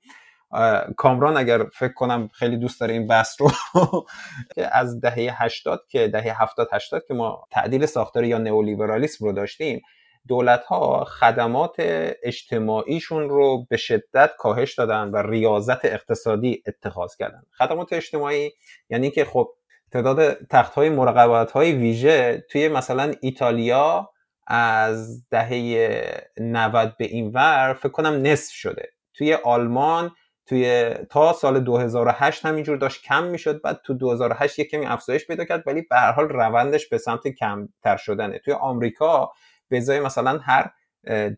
[0.97, 3.51] کامران اگر فکر کنم خیلی دوست داره این بحث رو
[4.55, 9.33] که از دهه 80 که دهه 70 80 که ما تعدیل ساختاری یا نئولیبرالیسم رو
[9.33, 9.83] داشتیم
[10.29, 11.75] دولت ها خدمات
[12.23, 17.43] اجتماعیشون رو به شدت کاهش دادن و ریاضت اقتصادی اتخاذ کردن.
[17.59, 18.51] خدمات اجتماعی
[18.91, 19.49] یعنی که خب
[19.93, 24.11] تعداد تخت های مراقبت های ویژه توی مثلا ایتالیا
[24.47, 28.89] از دهه 90 به این ور فکر کنم نصف شده.
[29.15, 30.11] توی آلمان
[30.47, 35.45] توی تا سال 2008 همینجور داشت کم می‌شد بعد تو 2008 یک کمی افزایش پیدا
[35.45, 38.39] کرد ولی به هر حال روندش به سمت کمتر شدنه.
[38.39, 39.33] توی آمریکا
[39.73, 40.71] به ازای مثلا هر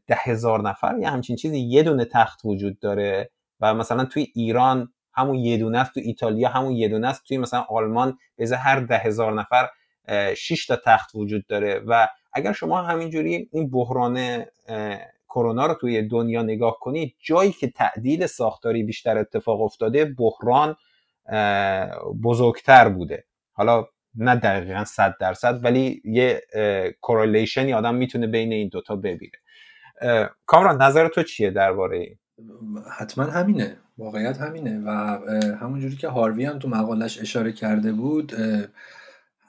[0.07, 4.93] ده هزار نفر یا همچین چیزی یه دونه تخت وجود داره و مثلا توی ایران
[5.13, 8.81] همون یه دونه است تو ایتالیا همون یه دونه است توی مثلا آلمان به هر
[8.81, 9.69] ده هزار نفر
[10.37, 14.45] 6 تا تخت وجود داره و اگر شما همینجوری این بحران
[15.29, 20.77] کرونا رو توی دنیا نگاه کنید جایی که تعدیل ساختاری بیشتر اتفاق افتاده بحران
[22.25, 23.25] بزرگتر بوده.
[23.53, 26.43] حالا نه دقیقا صد درصد ولی یه
[27.01, 29.39] کوریلیشنی آدم می‌تونه بین این دوتا ببینه.
[30.47, 32.19] کامران نظر تو چیه درباره
[32.99, 34.91] حتما همینه واقعیت همینه و
[35.61, 38.33] همونجوری که هاروی هم تو مقالش اشاره کرده بود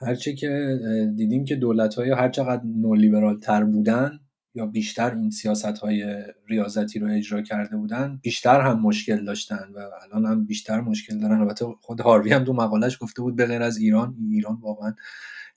[0.00, 0.78] هرچه که
[1.16, 4.20] دیدیم که دولت های هر چقدر نولیبرال تر بودن
[4.56, 9.78] یا بیشتر این سیاست های ریاضتی رو اجرا کرده بودن بیشتر هم مشکل داشتن و
[10.02, 11.40] الان هم بیشتر مشکل دارن.
[11.40, 14.16] البته خود هاروی هم تو مقالش گفته بود بغیر از ایران.
[14.30, 14.94] ایران واقعا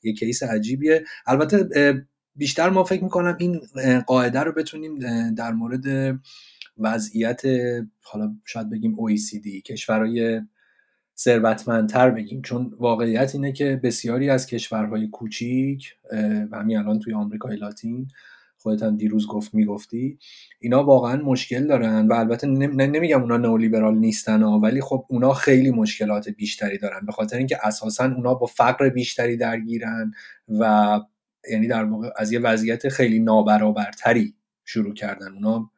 [0.04, 1.04] یه کیس عجیبیه.
[1.26, 1.70] البته
[2.36, 3.62] بیشتر ما فکر می‌کنم این
[4.08, 5.00] قاعده رو بتونیم
[5.34, 6.20] در مورد
[6.78, 7.42] وضعیت
[8.02, 10.42] حالا شاید بگیم OECD کشورهای
[11.18, 12.42] ثروتمندتر بگیم.
[12.42, 15.96] چون واقعیت اینه که بسیاری از کشورهای کوچیک
[16.54, 18.08] همین الان توی آمریکای لاتین
[18.62, 20.20] خودت هم دیروز گفت می‌گفتی.
[20.60, 26.30] اینا واقعا مشکل دارن و البته نمیگم اونا نئولیبرال نیستن ولی خب اونا خیلی مشکلات
[26.30, 27.06] بیشتری دارن.
[27.06, 30.12] به خاطر اینکه اساسا اونا با فقر بیشتری درگیرن
[30.60, 31.00] و
[31.52, 35.34] یعنی در واقع از یه وضعیت خیلی نابرابرتری شروع کردن.
[35.34, 35.72] اونا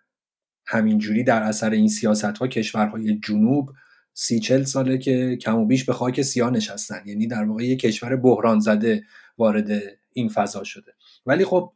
[0.66, 3.70] همینجوری در اثر این سیاست ها کشورهای جنوب
[4.14, 7.02] سی چل ساله که کم و بیش به خاک سیاه نشستن.
[7.06, 9.04] یعنی در واقع یه کشور بحران زده
[9.38, 9.82] وارد
[10.14, 10.94] این فضا شده.
[11.26, 11.74] ولی خب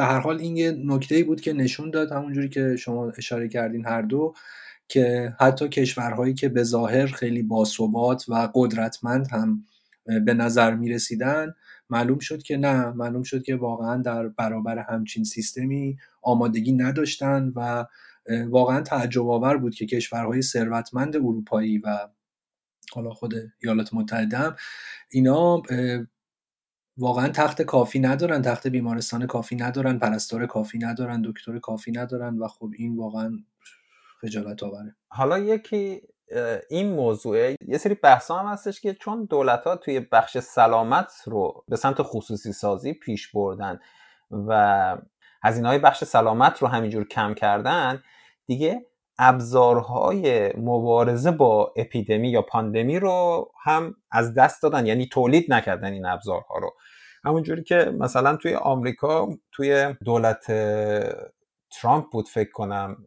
[0.00, 3.86] به هر حال این یه نکته بود که نشون داد همونجوری که شما اشاره کردین
[3.86, 4.34] هر دو
[4.88, 9.64] که حتی کشورهایی که به ظاهر خیلی باثبات و قدرتمند هم
[10.24, 11.54] به نظر می رسیدن
[11.90, 12.86] معلوم شد که نه.
[12.86, 17.86] معلوم شد که واقعا در برابر همچین سیستمی آمادگی نداشتن و
[18.48, 22.08] واقعا تعجب آور بود که کشورهای ثروتمند اروپایی و
[22.92, 24.54] حالا خود ایالات متحده
[25.10, 25.62] اینا
[27.00, 32.48] واقعا تخت کافی ندارن تخت بیمارستان کافی ندارن پرستار کافی ندارن دکتر کافی ندارن و
[32.48, 33.38] خب این واقعا
[34.20, 36.02] خجالت آوره حالا یکی
[36.70, 41.64] این موضوع یه سری بحث هم هستش که چون دولت ها توی بخش سلامت رو
[41.68, 43.80] به سمت خصوصی سازی پیش بردن
[44.30, 44.96] و
[45.42, 48.02] هزینه های بخش سلامت رو همینجور کم کردن
[48.46, 48.86] دیگه
[49.18, 56.06] ابزارهای مبارزه با اپیدمی یا پاندمی رو هم از دست دادن یعنی تولید نکردن این
[56.06, 56.72] ابزارها رو.
[57.24, 60.46] همونجوری که مثلا توی آمریکا توی دولت
[61.80, 63.06] ترامپ بود فکر کنم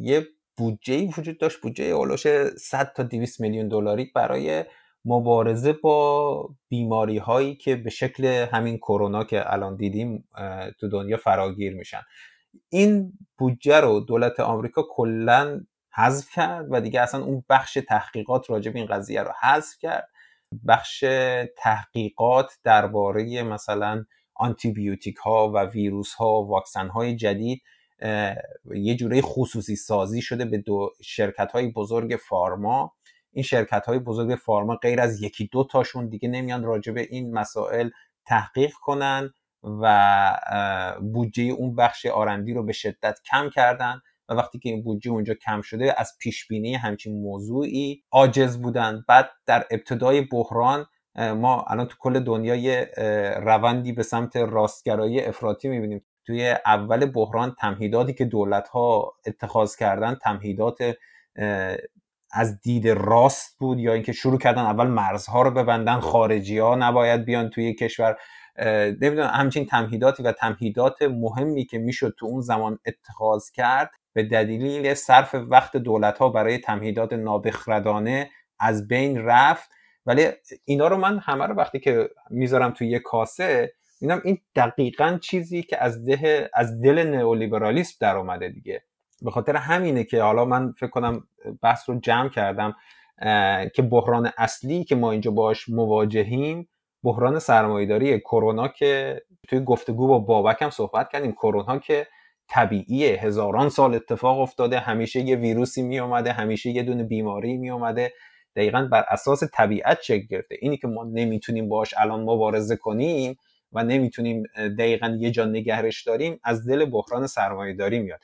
[0.00, 4.64] یه بودجه وجود داشت بودجه اولوش 100 تا 200 میلیون دلاری برای
[5.04, 10.28] مبارزه با بیماری هایی که به شکل همین کرونا که الان دیدیم
[10.80, 12.02] تو دنیا فراگیر میشن.
[12.68, 15.60] این بودجه رو دولت آمریکا کلا
[15.94, 20.08] حذف کرد و دیگه اصلا اون بخش تحقیقات راجع به این قضیه رو حذف کرد.
[20.68, 21.04] بخش
[21.58, 27.62] تحقیقات درباره مثلا آنتیبیوتیک ها و ویروس ها و واکسن های جدید
[28.74, 32.92] یه جوره خصوصی سازی شده به دو شرکت های بزرگ فارما.
[33.32, 37.34] این شرکت های بزرگ فارما غیر از یکی دو تاشون دیگه نمیان راجع به این
[37.34, 37.90] مسائل
[38.26, 40.36] تحقیق کنن و
[41.12, 44.00] بودجه اون بخش آرندی رو به شدت کم کردن.
[44.34, 49.04] وقتی که این بودجه اونجا کم شده از پیش بینی همچین موضوعی عاجز بودن.
[49.08, 52.90] بعد در ابتدای بحران ما الان تو کل دنیا یه
[53.36, 56.04] روندی به سمت راستگرایی افراطی می‌بینیم.
[56.26, 60.78] توی اول بحران تمهیداتی که دولت ها اتخاذ کردن تمهیدات
[62.32, 67.24] از دید راست بود یا اینکه شروع کردن اول مرزها رو ببندن خارجی ها نباید
[67.24, 68.16] بیان توی کشور.
[69.00, 74.94] نمی‌دونم همچین تمهیداتی و تمهیدات مهمی که می‌شد تو اون زمان اتخاذ کرد به دلیل
[74.94, 79.70] صرف وقت دولت ها برای تمهیدات نابخردانه از بین رفت.
[80.06, 80.28] ولی
[80.64, 85.62] اینا رو من همه رو وقتی که می‌ذارم توی یه کاسه می‌دونم این دقیقا چیزی
[85.62, 88.82] که از ده از دل نئولیبرالیسم در اومده دیگه.
[89.22, 91.28] به خاطر همینه که حالا من فکر کنم
[91.62, 92.76] بحث رو جمع کردم
[93.74, 96.68] که بحران اصلی که ما اینجا باش مواجهیم
[97.02, 101.32] بحران سرمایهداری کرونا که توی گفتگو با بابک صحبت کردیم.
[101.32, 102.06] کرونا که
[102.52, 107.70] طبیعیه هزاران سال اتفاق افتاده همیشه یه ویروسی می اومده همیشه یه دونه بیماری می
[107.70, 108.12] اومده
[108.56, 110.56] دقیقا بر اساس طبیعت شکل گرفته.
[110.60, 113.36] اینی که ما نمی‌تونیم باش الان مبارزه کنیم
[113.72, 114.42] و نمی‌تونیم
[114.78, 118.20] دقیقا یه جا نگهرش داریم از دل بحران سرمایه داری میاد.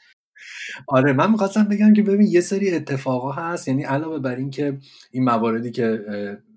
[0.88, 3.68] آره من می‌خواستم بگم که ببین یه سری اتفاقا هست.
[3.68, 4.78] یعنی علاوه بر این که
[5.10, 5.98] این مواردی که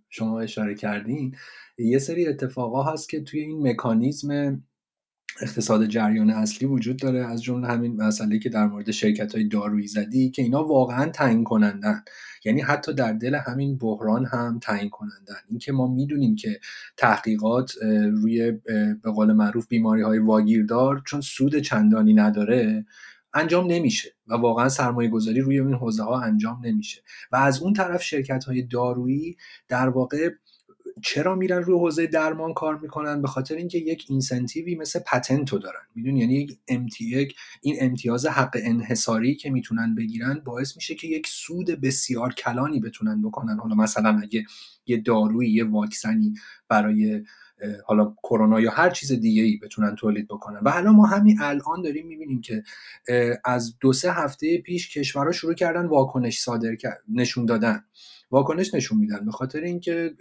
[0.10, 1.36] شما اشاره کردین
[1.78, 4.64] یه سری اتفاقا هست که توی این مکانیزم
[5.42, 9.88] اقتصاد جریان اصلی وجود داره از جمله همین مسئله که در مورد شرکت های دارویی
[9.88, 12.04] زدی که اینا واقعا تعیین کنندن.
[12.46, 15.36] یعنی حتی در دل همین بحران هم تعیین کنندن.
[15.50, 16.60] اینکه ما می‌دونیم که
[16.98, 17.72] تحقیقات
[18.12, 18.52] روی
[19.04, 22.86] به قول معروف بیماری های واگیردار چون سود چندانی نداره
[23.34, 27.02] انجام نمیشه و واقعا سرمایه گذاری روی این حوزه ها انجام نمیشه.
[27.32, 30.30] و از اون طرف شرکت های دارویی در واقع
[31.04, 35.60] چرا میرن روی حوزه درمان کار می‌کنن؟ به خاطر اینکه یک اینسنتیوی مثل پتنت رو
[35.60, 35.82] دارن.
[35.96, 41.28] میدون یعنی یک امتی این امتیاز حق انحصاری که می‌تونن بگیرن باعث میشه که یک
[41.28, 43.60] سود بسیار کلانی بتونن بکنن.
[43.60, 44.46] حالا مثلا اگه
[44.86, 46.34] یه دارویی یه واکسنی
[46.68, 47.24] برای
[47.86, 50.60] حالا کرونا یا هر چیز دیگه ای بتونن تولید بکنن.
[50.64, 52.64] و حالا ما همین الان داریم می‌بینیم که
[53.46, 56.76] از دو سه هفته پیش کشورها شروع کردن واکنش صادر
[57.10, 57.84] نشون دادن.
[58.32, 59.26] واکنش نشون میدن.
[59.26, 60.16] به خاطر اینکه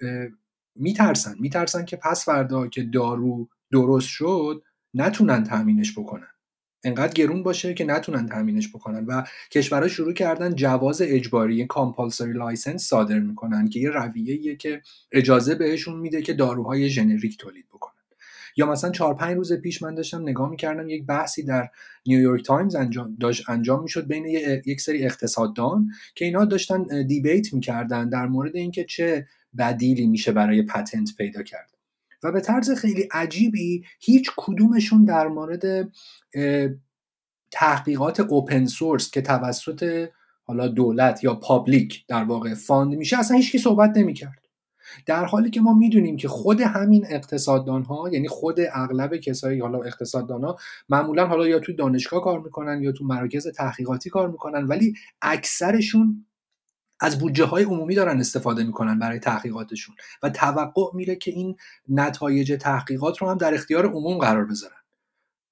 [0.81, 1.35] میترسن.
[1.41, 4.63] میترسن که پس فردا که دارو درست شد
[4.95, 6.27] نتونن تامینش بکنن.
[6.85, 12.85] انقدر گرون باشه که نتونن تامینش بکنن و کشورها شروع کردن جواز اجباری compulsory license
[12.85, 17.95] صادر می‌کنن که یه رویه که اجازه بهشون میده که داروهای ژنریک تولید بکنن.
[18.57, 21.69] یا مثلا چهار پنج روز پیش من داشتم نگاه می‌کردم یک بحثی در
[22.07, 24.25] نیویورک تایمز انجام داشت انجام می‌شد بین
[24.67, 29.27] یک سری اقتصاددان که اینا داشتن debate می‌کردن در مورد اینکه چه
[29.59, 31.71] بدیلی میشه برای patent پیدا کرد
[32.23, 35.93] و به طرز خیلی عجیبی هیچ کدومشون در مورد
[37.51, 40.09] تحقیقات open source که توسط
[40.45, 44.41] حالا دولت یا public در واقع fund میشه اصلا هیچکی صحبت نمی‌کرد.
[45.07, 49.83] در حالی که ما می‌دونیم که خود همین اقتصاددان ها یعنی خود اغلب کسایی حالا
[49.83, 50.57] اقتصاددان ها
[50.89, 56.27] معمولا حالا یا تو دانشگاه کار می‌کنن یا تو مراکز تحقیقاتی کار می‌کنن ولی اکثرشون
[57.01, 61.57] از بودجه های عمومی دارن استفاده می‌کنن برای تحقیقاتشون و توقع میره که این
[61.89, 64.75] نتایج تحقیقات رو هم در اختیار عموم قرار بذارن.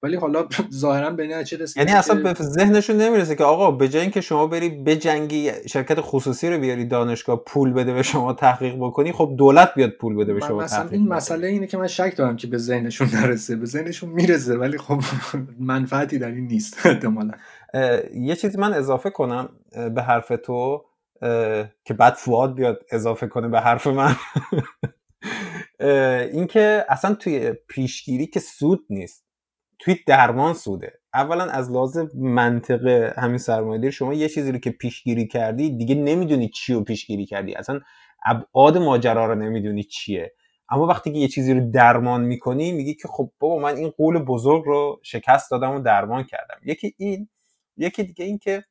[0.03, 4.21] ولی حالا ظاهرا به چه یعنی اصلا به ذهنشون نمی‌رسه که آقا به جای اینکه
[4.21, 9.11] شما بری به جنگی شرکت خصوصی رو بیاری دانشگاه پول بده به شما تحقیق بکنی
[9.11, 12.35] خب دولت بیاد پول بده به شما مثلا این مسئله اینه که من شک دارم
[12.35, 13.55] که به ذهنشون نرسه.
[13.55, 14.99] به ذهنشون می‌رسه ولی خب
[15.59, 17.33] منفعتی در این نیست احتمالاً.
[18.13, 19.49] یه چیزی من اضافه کنم
[19.95, 20.85] به حرف تو.
[21.85, 24.15] که بعد فواد بیاد اضافه کنه به حرف من.
[26.33, 29.25] اینکه اصلا توی پیشگیری که سود نیست
[29.79, 30.93] توی درمان سوده.
[31.13, 36.49] اولا از لازم منطق همین سرمایه‌داری شما یه چیزی رو که پیشگیری کردی دیگه نمی‌دونی
[36.49, 37.55] چی رو پیشگیری کردی.
[37.55, 37.79] اصلا
[38.25, 40.33] ابعاد ماجرا رو نمی‌دونی چیه.
[40.69, 44.19] اما وقتی که یه چیزی رو درمان می‌کنی میگی که خب بابا من این قول
[44.19, 46.59] بزرگ رو شکست دادم و درمان کردم.
[46.65, 47.29] یکی این
[47.77, 48.63] یکی دیگه این که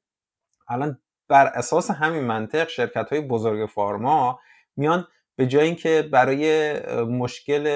[0.69, 4.41] الان بر اساس همین منطق شرکت های بزرگ فارما
[4.76, 5.07] میان
[5.37, 6.72] به جای اینکه برای
[7.05, 7.66] مشکل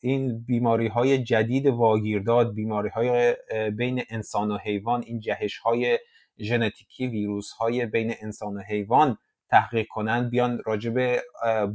[0.00, 3.36] این بیماری های جدید واگیرداد بیماری های
[3.70, 5.98] بین انسان و حیوان این جهش های
[6.38, 11.20] ژنتیکی ویروس های بین انسان و حیوان تحقیق کنند بیان راجب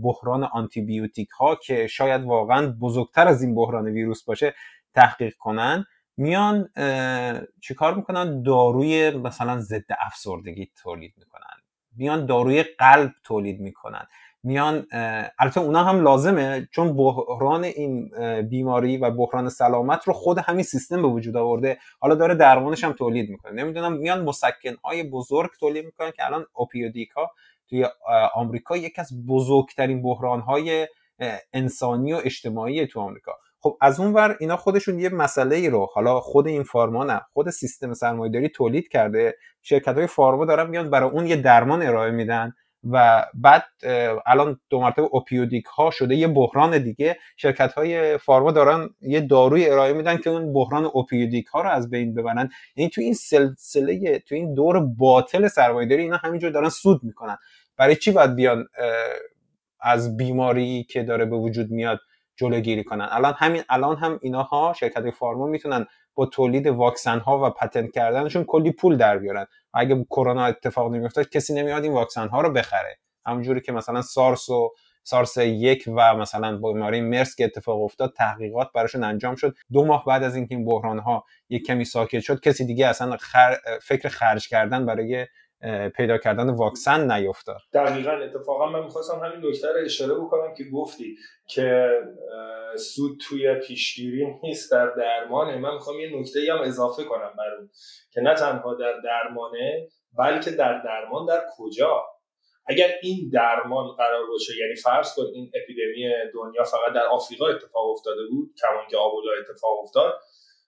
[0.01, 4.53] بحران آنتیبیوتیک ها که شاید واقعا بزرگتر از این بحران ویروس باشه
[4.95, 5.85] تحقیق کنند.
[6.17, 6.69] میان
[7.61, 11.43] چیکار می‌کنن؟ داروی مثلا ضد افسردگی تولید می‌کنن.
[11.95, 14.07] میان داروی قلب تولید می‌کنن.
[14.43, 14.87] میان
[15.39, 18.11] البته اونا هم لازمه چون بحران این
[18.41, 21.77] بیماری و بحران سلامت رو خود همین سیستم به وجود آورده.
[21.99, 23.51] حالا داره درمانش هم تولید می‌کنه.
[23.51, 27.31] نمی‌دونم میان مسکن های بزرگ تولید می‌کنن که الان اوپیودیک ها
[27.69, 27.85] توی
[28.35, 30.87] آمریکا یکی از بزرگترین بحران های
[31.53, 33.31] انسانی و اجتماعی تو آمریکا.
[33.67, 37.21] خب از اون ور اینا خودشون یه مسئله ای رو حالا خود این فارما نه
[37.33, 42.11] خود سیستم سرمایه‌داری تولید کرده شرکت های فارما دارن میان برای اون یه درمان ارائه
[42.11, 42.53] میدن
[42.91, 43.63] و بعد
[44.25, 49.69] الان دو مرتبه اوپیودیک ها شده یه بحران دیگه شرکت های فارما دارن یه داروی
[49.69, 52.49] ارائه میدن که اون بحران اوپیودیک ها رو از بین ببرن.
[52.75, 57.37] یعنی تو این سلسله تو این دور باطل سرمایه‌داری اینا همینجور دارن سود می‌کنن.
[57.77, 58.67] برای چی باید بیان
[59.81, 61.99] از بیماری که داره به وجود میاد؟
[62.37, 63.07] جلوگیری کنن.
[63.11, 65.85] الان همین الان هم ایناها شرکت فارما می‌تونن
[66.15, 69.45] با تولید واکسن ها و پتنت کردنشون کلی پول در بیارن.
[69.73, 72.97] اگه کرونا اتفاق نمیافتاد کسی نمیاد این واکسن ها رو بخره.
[73.25, 74.73] همونجوری که مثلا سارس و
[75.03, 79.55] سارس یک و مثلا بیماری مرس که اتفاق افتاد تحقیقات براشون انجام شد.
[79.73, 83.17] دو ماه بعد از اینکه این بحران ها یک کمی ساکت شد کسی دیگه اصلا
[83.81, 85.27] فکر خرج کردن برای
[85.95, 87.61] پیدا کردن واکسن نیفتاد.
[87.73, 91.89] دقیقا اتفاقا من می‌خواستم همین نکته رو اشاره بکنم که گفتی که
[92.77, 95.57] سود توی پیشگیری نیست در درمانه.
[95.57, 97.69] من می‌خوام یه نکته هم اضافه کنم بر اون
[98.11, 99.87] که نه تنها در درمانه
[100.17, 102.03] بلکه در درمان در کجا؟
[102.69, 107.89] اگر این درمان قرار باشه یعنی فرض کن این اپیدمی دنیا فقط در آفریقا اتفاق
[107.91, 110.13] افتاده بود کمان که آبولا اتفاق افتاد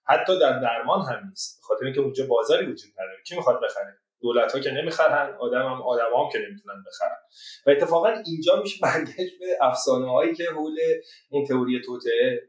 [0.08, 3.24] حتی در درمان هم نیست خاطر اینکه اونجا بازاری وجود نداره.
[3.28, 7.18] کی می‌خواد بخره؟ دولت ها که نمی‌خرن آدم هم آدم هم که نمی‌تونن بخرن.
[7.66, 10.78] و اتفاقا اینجا میشه برگشت به افسانه هایی که حول
[11.30, 12.40] این تئوری توته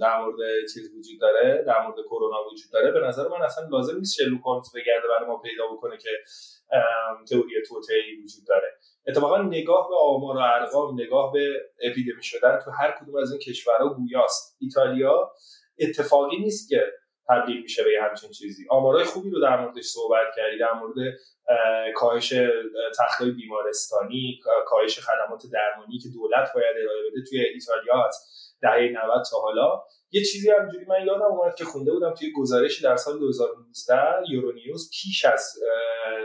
[0.00, 0.36] در مورد
[0.74, 2.90] چیز وجود داره در مورد کرونا وجود داره.
[2.90, 6.10] به نظر من اصلا لازم نیست شلوک هولمز بگرده برای ما پیدا بکنه که
[7.30, 8.78] تئوری توته وجود داره.
[9.06, 13.40] اتفاقا نگاه به آمار و ارقام نگاه به اپیدمی شدن تو هر کدوم از این
[13.40, 14.56] کشورها گویاست.
[14.60, 15.32] ایتالیا
[15.78, 16.82] اتفاقی نیست که
[17.28, 18.66] تبدیل میشه به همچین چیزی.
[18.70, 21.14] آمارای خوبی رو در موردش صحبت کردی در مورد
[21.94, 22.34] کاهش
[22.98, 28.16] تختای بیمارستانی کاهش خدمات درمانی که دولت باید ارائه بده توی ایتالیا از
[28.62, 29.82] دهه 90 تا حالا.
[30.10, 33.94] یه چیزی همجوری من یادم اومد که خونده بودم توی گزارشی در سال 2019
[34.30, 35.54] یورونیوز پیش از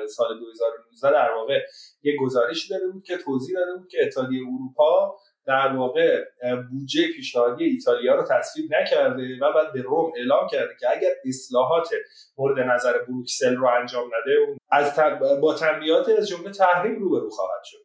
[0.10, 1.60] سال 2019 در واقع
[2.04, 5.16] یه گزارشی داده بود که توضیح داده بود که اتحادیه اروپا
[5.50, 6.24] در واقع
[6.72, 11.90] بودجه پیشنهادی ایتالیا رو تصویب نکرده و بعد به روم اعلام کرده که اگر اصلاحات
[12.38, 15.00] مورد نظر بروکسل رو انجام نده از
[15.42, 17.78] با تنبیات از جمله تحریم روبرو خواهد شد.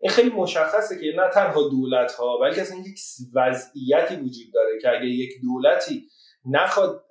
[0.00, 2.98] این خیلی مشخصه که نه تنها دولت ها بلکه اصلا یک
[3.34, 6.08] وضعیتی وجود داره که اگه یک دولتی
[6.44, 7.04] نخواد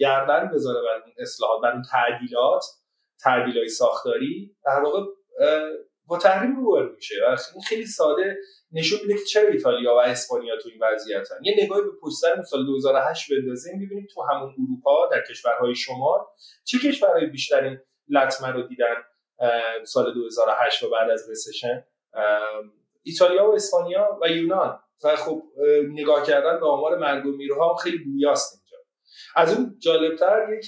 [0.00, 2.64] گردن بذاره بر اصلاحات بر اون تعدیلات
[3.22, 5.00] تعدیلای ساختاری در واقع
[6.06, 7.36] با تحریم روبرو میشه و
[7.68, 8.36] خیلی ساده
[8.72, 11.34] نشون میده که چرا ایتالیا و اسپانیا تو این وضعیتن.
[11.42, 16.20] یه نگاهی به پشت سر سال 2008 بندازیم می‌بینیم تو همون اروپا در کشورهای شمال
[16.64, 17.78] چه کشورهای بیشترین
[18.08, 18.94] لطمه رو دیدن
[19.84, 21.84] سال 2008 و بعد از رسشن
[23.02, 24.78] ایتالیا و اسپانیا و یونان.
[25.04, 25.42] و خب
[25.92, 28.76] نگاه کردن به آمار مرگ و میرها خیلی گویاست اینجا.
[29.36, 30.66] از اون جالبتر یک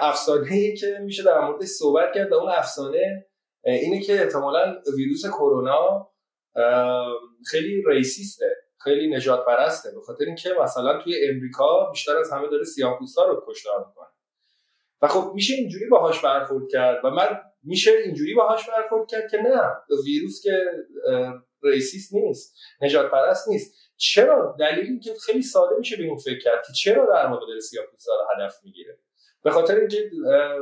[0.00, 3.25] افسانه ای که میشه در موردش صحبت کرد و اون افسانه
[3.66, 6.10] اینه که احتمالا ویروس کرونا
[7.50, 12.64] خیلی ریسیسته خیلی نجات پرسته به خاطر اینکه مثلا توی امریکا بیشتر از همه داره
[12.64, 14.06] سیاه‌پوستا رو کشتار می‌کنه.
[15.02, 17.04] و خب میشه اینجوری باهاش برخورد کرد.
[17.04, 19.72] و من میشه اینجوری باهاش برخورد کرد که نه
[20.04, 20.64] ویروس که
[21.62, 23.74] ریسیست نیست نجات پرست نیست.
[23.96, 28.12] چرا؟ دلیلی که خیلی ساده میشه به این فکر کرد که چرا در داره سیاه‌پوستا
[28.12, 28.98] رو هدف می‌گیره.
[29.46, 30.10] به خاطر اینکه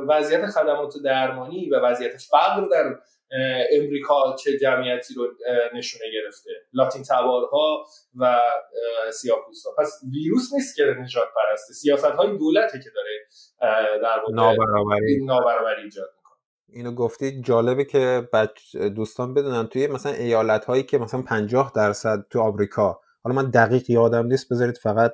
[0.07, 2.99] وضعیت خدمات درمانی و وضعیت فقر در
[3.71, 5.27] امریکا چه جمعیتی رو
[5.73, 6.49] نشونه گرفته.
[6.73, 8.39] لاتین تبارها و
[9.13, 9.69] سیاپوستا.
[9.77, 11.73] پس ویروس نیست که نجات پرسته.
[11.73, 13.27] سیاست های دولته که داره
[14.01, 15.25] در نابرابری.
[15.25, 16.09] نابرابری ایجاد
[16.69, 18.29] اینو گفتی جالبه که
[18.95, 23.89] دوستان بدونن توی مثلا ایالت هایی که مثلا 50 درصد تو آمریکا حالا من دقیق
[23.89, 25.13] یادم نیست بذارید فقط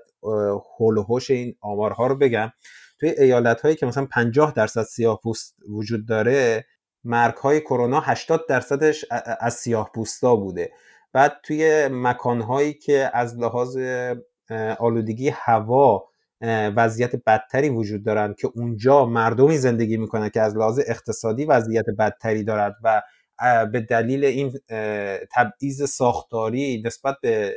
[0.77, 2.51] هول و این آمارها رو بگم.
[3.01, 6.65] توی ایالت هایی که مثلا 50 درصد سیاه پوست وجود داره
[7.03, 9.05] مرگ های کرونا 80 درصدش
[9.39, 10.71] از سیاه پوستا بوده.
[11.13, 13.77] بعد توی مکان هایی که از لحاظ
[14.79, 16.09] آلودگی هوا
[16.75, 22.43] وضعیت بدتری وجود دارند که اونجا مردمی زندگی می‌کنن که از لحاظ اقتصادی وضعیت بدتری
[22.43, 23.01] دارد و
[23.71, 24.53] به دلیل این
[25.31, 27.55] تبعیض ساختاری نسبت به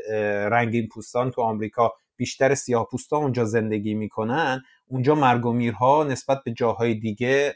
[0.51, 6.45] رنگین پوستان تو آمریکا بیشتر سیاه پوستا اونجا زندگی می‌کنن اونجا مرگ و میرها نسبت
[6.45, 7.55] به جاهای دیگه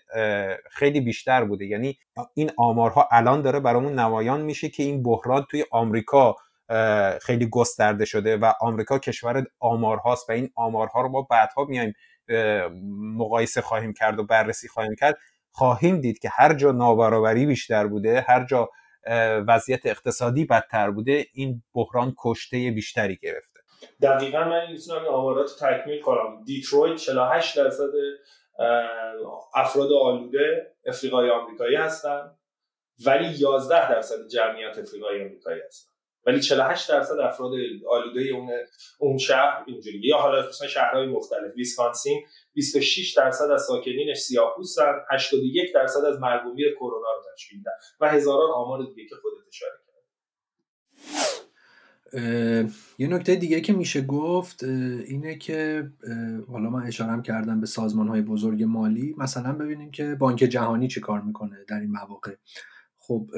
[0.71, 1.67] خیلی بیشتر بوده.
[1.67, 1.99] یعنی
[2.35, 6.37] این آمارها الان داره برامون نمایان میشه که این بحران توی آمریکا
[7.23, 11.93] خیلی گسترده شده و آمریکا کشور آمارهاست و این آمارها رو ما بعدها میایم
[13.17, 15.19] مقایسه خواهیم کرد و بررسی خواهیم کرد.
[15.51, 18.71] خواهیم دید که هر جا نابرابری بیشتر بوده هر جا
[19.49, 23.48] وضعیت اقتصادی بدتر بوده این بحران کشته بیشتری گرفته
[24.03, 26.45] دقیقا من می‌تونم این آمارت تکمیل کنم.
[26.45, 27.91] دیترویت 48 درصد
[29.55, 32.31] افراد آلوده افریقای آمریکایی هستن
[33.07, 35.91] ولی 11 درصد جمعیت افریقای آمریکایی هستن.
[36.27, 37.53] ولی 48 درصد افراد
[37.91, 38.51] آلوده اون
[38.99, 40.01] اون شهر اینجوری.
[40.03, 46.43] یا حالا مثلا شهرهای مختلف ویسکانسین 26 درصد از ساکنینش سیاه‌پوستن 81 درصد از مرگ
[46.77, 49.88] کرونا رو تشکیل میدن و هزاران آمار دیگه که خودت اشاره
[52.99, 55.91] یه نکته دیگه که میشه گفت اینه که
[56.49, 59.15] حالا من اشارم کردم به سازمان های بزرگ مالی.
[59.19, 62.35] مثلا ببینیم که بانک جهانی چی کار می‌کنه در این مواقع.
[62.99, 63.31] خب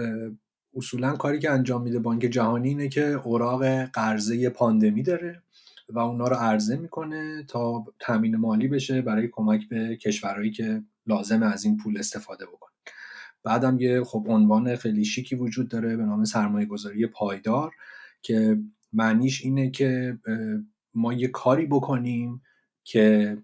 [0.74, 5.42] اصولا کاری که انجام میده بانک جهانی اینه که اوراق قرضه پاندمی داره
[5.88, 11.42] و اونا رو عرضه می‌کنه تا تامین مالی بشه برای کمک به کشورهایی که لازم
[11.42, 12.70] از این پول استفاده بکنه
[13.42, 17.72] بعدم یه خب عنوان خیلی شیکی وجود داره به نام سرمایه گذاری پایدار.
[18.22, 18.58] که
[18.92, 20.18] معنیش اینه که
[20.94, 22.42] ما یه کاری بکنیم
[22.84, 23.38] که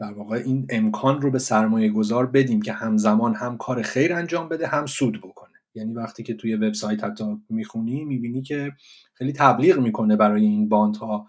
[0.00, 4.48] در واقع این امکان رو به سرمایه گذار بدیم که همزمان هم کار خیر انجام
[4.48, 5.48] بده هم سود بکنه.
[5.74, 8.72] یعنی وقتی که توی وبسایت حتی می‌خونی می‌بینی که
[9.14, 11.26] خیلی تبلیغ می‌کنه برای این باند ها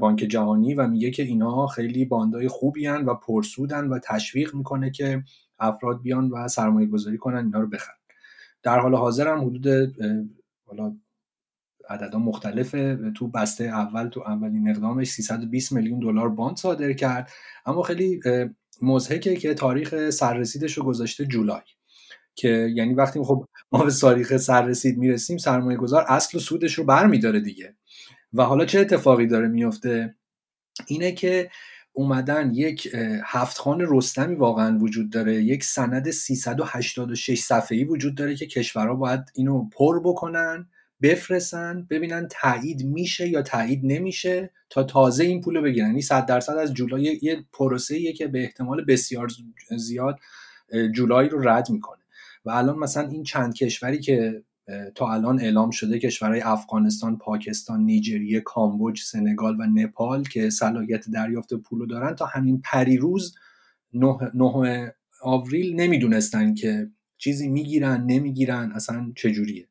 [0.00, 4.90] بانک جهانی و میگه که اینا خیلی باندهای خوبی هن و پرسودن و تشویق می‌کنه
[4.90, 5.24] که
[5.58, 7.96] افراد بیان و سرمایه گذاری کنن اینا رو بخرن.
[8.62, 9.96] در حال حاضر هم حدود
[10.66, 10.96] حالا
[11.90, 12.98] عددا مختلفه.
[13.16, 17.30] تو بسته اول تو اولین اقدامش 320 میلیون دلار باند صادر کرد.
[17.66, 18.20] اما خیلی
[18.82, 21.60] مزهکه که تاریخ سررسیدش رو گذاشته جولای
[22.34, 26.84] که یعنی وقتی خب ما به تاریخ سررسید می‌رسیم سرمایه گذار اصل و سودش رو
[26.84, 27.76] برمیداره دیگه.
[28.32, 30.14] و حالا چه اتفاقی داره میفته
[30.86, 31.50] اینه که
[31.92, 32.88] اومدن یک
[33.24, 35.34] هفت خان رستمی واقعا وجود داره.
[35.34, 40.68] یک سند 386 صفحه‌ای وجود داره که کشورها باید اینو پر بکنن.
[41.02, 45.86] بفرستن ببینن تایید میشه یا تایید نمیشه تا تازه این پول بگیرن.
[45.86, 49.28] یعنی 100 درصد از جولای یه پروسه که به احتمال بسیار
[49.76, 50.18] زیاد
[50.94, 52.02] جولای رو رد می‌کنه.
[52.44, 54.42] و الان مثلا این چند کشوری که
[54.94, 61.54] تا الان اعلام شده کشورهای افغانستان، پاکستان، نیجریه، کامبوج، سنگال و نپال که صلاحیت دریافت
[61.54, 63.34] پول دارن تا همین پریروز
[63.92, 64.92] 9
[65.22, 69.68] آوریل نمی‌دونستن که چیزی می‌گیرن نمی‌گیرن اصلا چجوریه.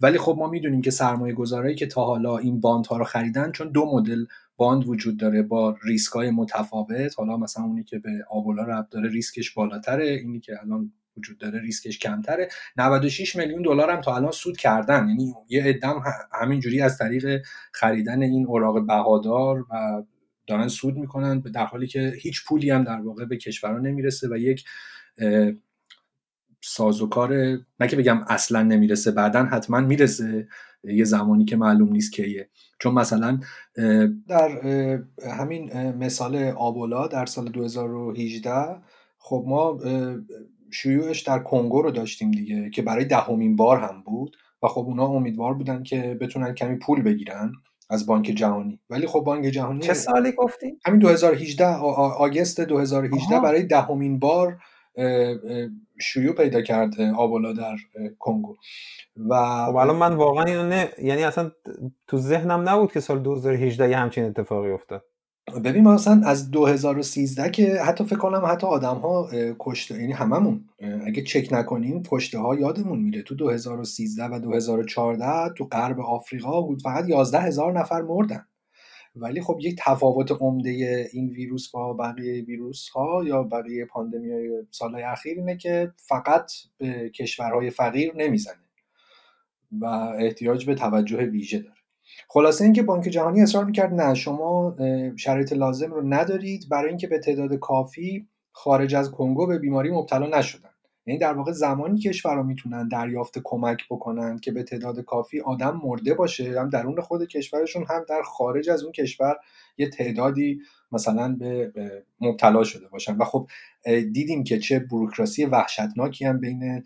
[0.00, 3.52] ولی خب ما می‌دونیم که سرمایه گذارایی که تا حالا این bond ها رو خریدن
[3.52, 4.24] چون دو مدل
[4.56, 7.14] bond وجود داره با ریسک های متفاوت.
[7.18, 11.60] حالا مثلا اونی که به ابولا ربط داره ریسکش بالاتره اینی که الان وجود داره
[11.60, 12.48] ریسکش کمتره.
[12.76, 15.08] 96 میلیون دلار هم تا الان سود کردن.
[15.08, 17.42] یعنی یه عدم همینجوری از طریق
[17.72, 20.02] خریدن این اوراق بهادار و
[20.46, 24.36] دارن سود می‌کنن در حالی که هیچ پولی هم در واقع به کشورها نمی‌رسه و
[24.36, 24.64] یک
[26.64, 27.34] سازوکار
[27.80, 30.48] نه که بگم اصلا نمی‌رسه بعدا حتما می‌رسه.
[30.84, 32.48] یه زمانی که معلوم نیست کیه.
[32.78, 33.40] چون مثلا
[34.28, 34.48] در
[35.38, 38.52] همین مثال آبولا در سال 2018
[39.18, 39.78] خب ما
[40.72, 45.06] شیوعش در کنگو رو داشتیم دیگه که برای دهمین بار هم بود و خب اونا
[45.06, 47.52] امیدوار بودن که بتونن کمی پول بگیرن
[47.90, 48.80] از بانک جهانی.
[48.90, 54.58] ولی خب بانک جهانی چه سالی گفتی همین 2018 آگست 2018 برای دهمین بار
[56.00, 57.76] شیوع پیدا کرد آبولا در
[58.18, 58.56] کنگو.
[59.16, 59.34] و
[59.66, 61.50] خب الان من واقعا اینو نه یعنی اصلا
[62.06, 65.04] تو ذهنم نبود که سال 2018 یه همچین اتفاقی افتاد.
[65.64, 69.28] ببین مثلا از 2013 که حتی فکر کنم حتی آدم ها
[69.58, 70.64] کشته یعنی هممون
[71.06, 73.22] اگه چک نکنیم کشته ها یادمون میره.
[73.22, 78.44] تو 2013 و 2014 تو غرب آفریقا بود فقط 11 هزار نفر مردن.
[79.16, 80.70] ولی خب یک تفاوت عمده
[81.12, 86.52] این ویروس با بقیه ویروس ها یا بقیه پاندمی های سالهای اخیر اینه که فقط
[86.78, 88.66] به کشورهای فقیر نمی‌زنه
[89.80, 89.84] و
[90.18, 91.76] احتیاج به توجه ویژه داره.
[92.28, 94.76] خلاصه اینکه بانک جهانی اصرار می‌کرد نه شما
[95.16, 96.68] شرایط لازم رو ندارید.
[96.70, 100.70] برای اینکه به تعداد کافی خارج از کنگو به بیماری مبتلا نشدن.
[101.06, 106.14] یعنی در واقع زمانی کشورها می‌تونن دریافت کمک بکنن که به تعداد کافی آدم مرده
[106.14, 109.36] باشه هم درون خود کشورشون هم در خارج از اون کشور
[109.78, 110.60] یه تعدادی
[110.92, 111.72] مثلا به,
[112.20, 113.16] مبتلا شده باشن.
[113.16, 113.48] و خب
[114.12, 116.84] دیدیم که چه بروکراسی وحشتناکی هم بین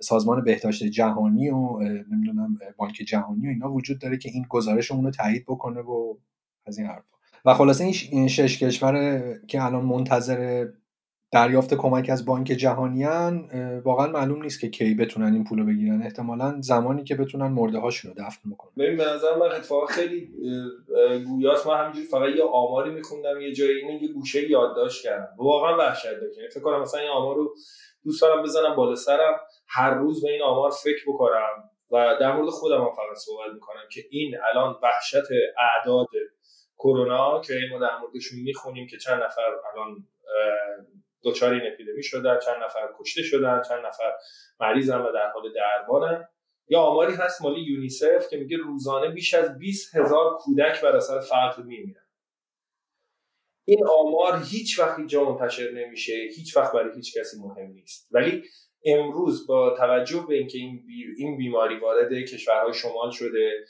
[0.00, 1.78] سازمان بهداشت جهانی و
[2.10, 6.14] نمی‌دونم بانک جهانی و اینا وجود داره که این گزارش اون تایید بکنه و
[6.66, 7.12] از این حرفا.
[7.44, 10.66] و خلاصه این شش کشور که الان منتظر
[11.32, 13.48] دریافت کمک از بانک جهانیان
[13.84, 16.02] واقعا معلوم نیست که کی بتونن این پولو بگیرن.
[16.02, 18.72] احتمالا زمانی که بتونن مرده هاشون رو دفن بکنن.
[18.78, 20.28] ببین به نظر من اتفاقا خیلی
[21.26, 25.28] گویاست من همینجوری فقط یه آماری میخوندم یه جایی اینه یه گوشه یادداشت کردم.
[25.36, 27.54] واقعا وحشتناکه یعنی فکر کنم مثلا این آمار رو
[28.04, 32.48] دوست دارم بزنم بالا سرم هر روز به این آمار فکر بکنم و در مورد
[32.48, 35.26] خودم هم فقط صحبت می‌کنم که این الان وحشت
[35.78, 36.06] اعداد
[36.78, 39.42] کرونا که ما در موردشون می‌خونیم که چند نفر
[39.74, 40.06] الان
[41.24, 44.12] دچار این اپیدمی شدن چند نفر کشته شدن چند نفر
[44.60, 46.28] مریضن و در حال درمانن.
[46.68, 51.20] یا آماری هست مالی یونیسف که میگه روزانه بیش از 20 هزار کودک بر اثر
[51.20, 52.06] فقر میمیرن.
[53.64, 58.08] این آمار هیچ وقت جا منتشر نمیشه هیچ وقت برای هیچ کسی مهم نیست.
[58.10, 58.42] ولی
[58.84, 60.84] امروز با توجه به اینکه این,
[61.16, 63.64] این بیماری وارد کشورهای شمال شده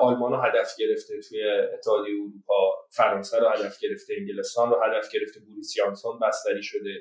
[0.00, 5.40] آلمان رو هدف گرفته توی اتحادیه اروپا فرانسه رو هدف گرفته انگلستان رو هدف گرفته
[5.40, 7.00] بوریس یانسون بستری شده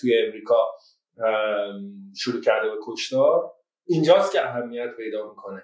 [0.00, 0.56] توی امریکا
[2.16, 3.52] شروع کرده به کشتار.
[3.86, 5.62] اینجاست که اهمیت پیدا می‌کنه.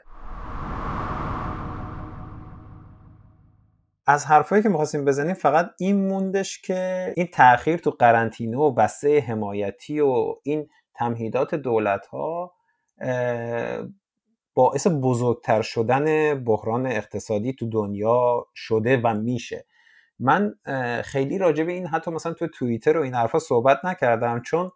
[4.10, 9.20] از حرفایی که می‌خواستیم بزنیم فقط این موندش که این تاخیر تو قرنطینه و بسته
[9.20, 12.54] حمایتی و این تمهیدات دولت ها
[14.54, 19.66] باعث بزرگتر شدن بحران اقتصادی تو دنیا شده و میشه.
[20.18, 20.54] من
[21.04, 24.70] خیلی راجع به این حتی مثلا تو توییتر و این حرفا صحبت نکردم چون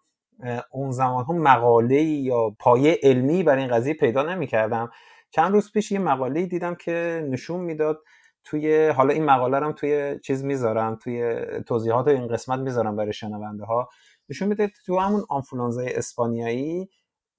[0.70, 4.90] اون زمان ها مقاله یا پایه علمی بر این قضیه پیدا نمی‌کردم.
[5.30, 8.02] چند روز پیش یه مقاله دیدم که نشون می‌داد
[8.44, 11.36] توی حالا این مقاله رو توی چیز می‌ذارم توی
[11.66, 13.88] توضیحات این قسمت می‌ذارم برای شنونده ها
[14.28, 16.88] نشون میده تو همون آنفولانزای اسپانیایی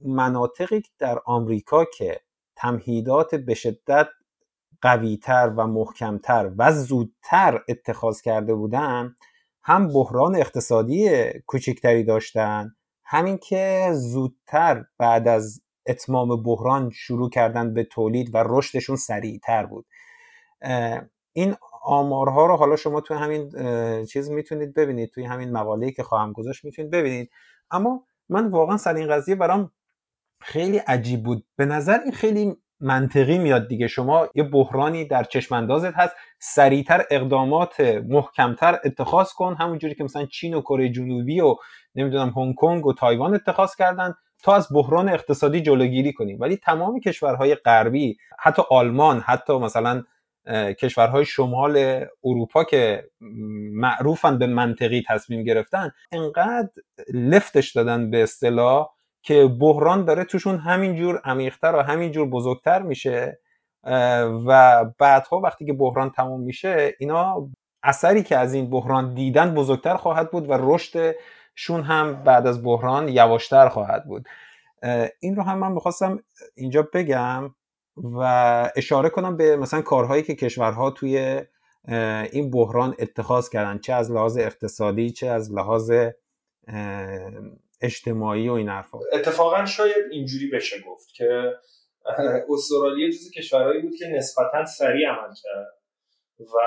[0.05, 2.19] مناطقی در آمریکا که
[2.55, 4.07] تمهیدات به شدت
[4.81, 9.15] قویتر و محکمتر و زودتر اتخاذ کرده بودن
[9.63, 11.09] هم بحران اقتصادی
[11.47, 12.75] کوچکتری داشتن
[13.05, 19.85] همین که زودتر بعد از اتمام بحران شروع کردن به تولید و رشدشون سریعتر بود.
[21.33, 23.51] این آمارها رو حالا شما توی همین
[24.05, 27.31] چیز می‌تونید ببینید توی همین مقاله‌ای که خواهم گذاشت می‌تونید ببینید.
[27.71, 29.71] اما من واقعا سر این قضیه برام
[30.41, 31.45] خیلی عجیب بود.
[31.55, 33.87] به نظر این خیلی منطقی میاد دیگه.
[33.87, 39.55] شما یه بحرانی در چشماندازت هست سریعتر اقدامات محکمتر اتخاذ کن.
[39.59, 41.55] همونجوری که مثلا چین و کره جنوبی و
[41.95, 46.99] نمی‌دونم هنگ کنگ و تایوان اتخاذ کردن تا از بحران اقتصادی جلوگیری کنیم ولی تمام
[46.99, 50.03] کشورهای غربی حتی آلمان حتی مثلا
[50.51, 53.09] کشورهای شمال اروپا که
[53.73, 56.69] معروفن به منطقی تصمیم گرفتن انقدر
[57.13, 58.89] لفتش دادن به اصطلاح
[59.21, 63.39] که بحران داره توشون همینجور عمیقتر و همینجور بزرگتر میشه
[64.45, 67.49] و بعدها وقتی که بحران تموم میشه اینا
[67.83, 73.07] اثری که از این بحران دیدن بزرگتر خواهد بود و رشدشون هم بعد از بحران
[73.07, 74.25] یواشتر خواهد بود.
[75.19, 76.23] این رو هم من می‌خواستم
[76.55, 77.55] اینجا بگم.
[77.97, 78.19] و
[78.75, 81.41] اشاره کنم به مثلا کارهایی که کشورها توی
[82.31, 85.91] این بحران اتخاذ کردن چه از لحاظ اقتصادی چه از لحاظ
[87.81, 88.99] اجتماعی و این حرفا.
[89.13, 91.53] اتفاقا شاید اینجوری بشه گفت که
[92.49, 95.67] استرالیا جز کشورهایی بود که نسبتا سریع عمل کرد
[96.39, 96.57] و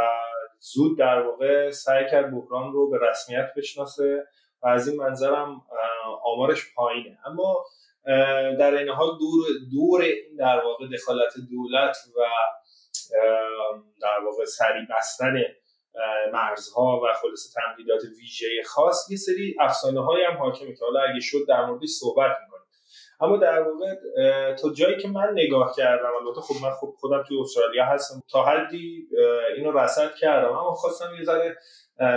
[0.61, 4.25] زود در واقع سعی کرد بحران رو به رسمیت بشناسه
[4.63, 5.63] و از این منظرم
[6.25, 7.19] آمارش پایینه.
[7.27, 7.65] اما
[8.59, 12.21] در این حال دور دور این در واقع دخالت دولت و
[14.03, 15.35] در واقع سریع بستن
[16.33, 21.21] مرزها و خلاص تمدیدات ویژه خاص یه سری افسانه های هم حاکمه که حالا اگه
[21.21, 22.67] شد در موردش صحبت می‌کنیم.
[23.21, 23.95] اما در واقع
[24.55, 28.45] تا جایی که من نگاه کردم البته خب من خب خودم توی استرالیا هستم تا
[28.45, 29.09] حدی
[29.57, 31.57] اینو رصد کردم اما خواستم یه ذره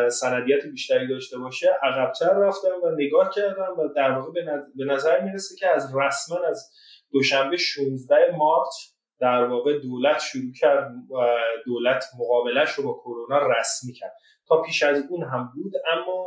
[0.09, 4.32] سندیت بیشتری داشته باشه عقبتر رفتم و نگاه کردم و در واقع
[4.75, 6.71] به نظر می‌رسه که از رسما از
[7.11, 8.69] دوشنبه 16 مارچ
[9.19, 10.91] در واقع دولت شروع کرد
[11.65, 14.13] دولت مقابلش رو با کرونا رسمی کرد.
[14.47, 16.25] تا پیش از اون هم بود اما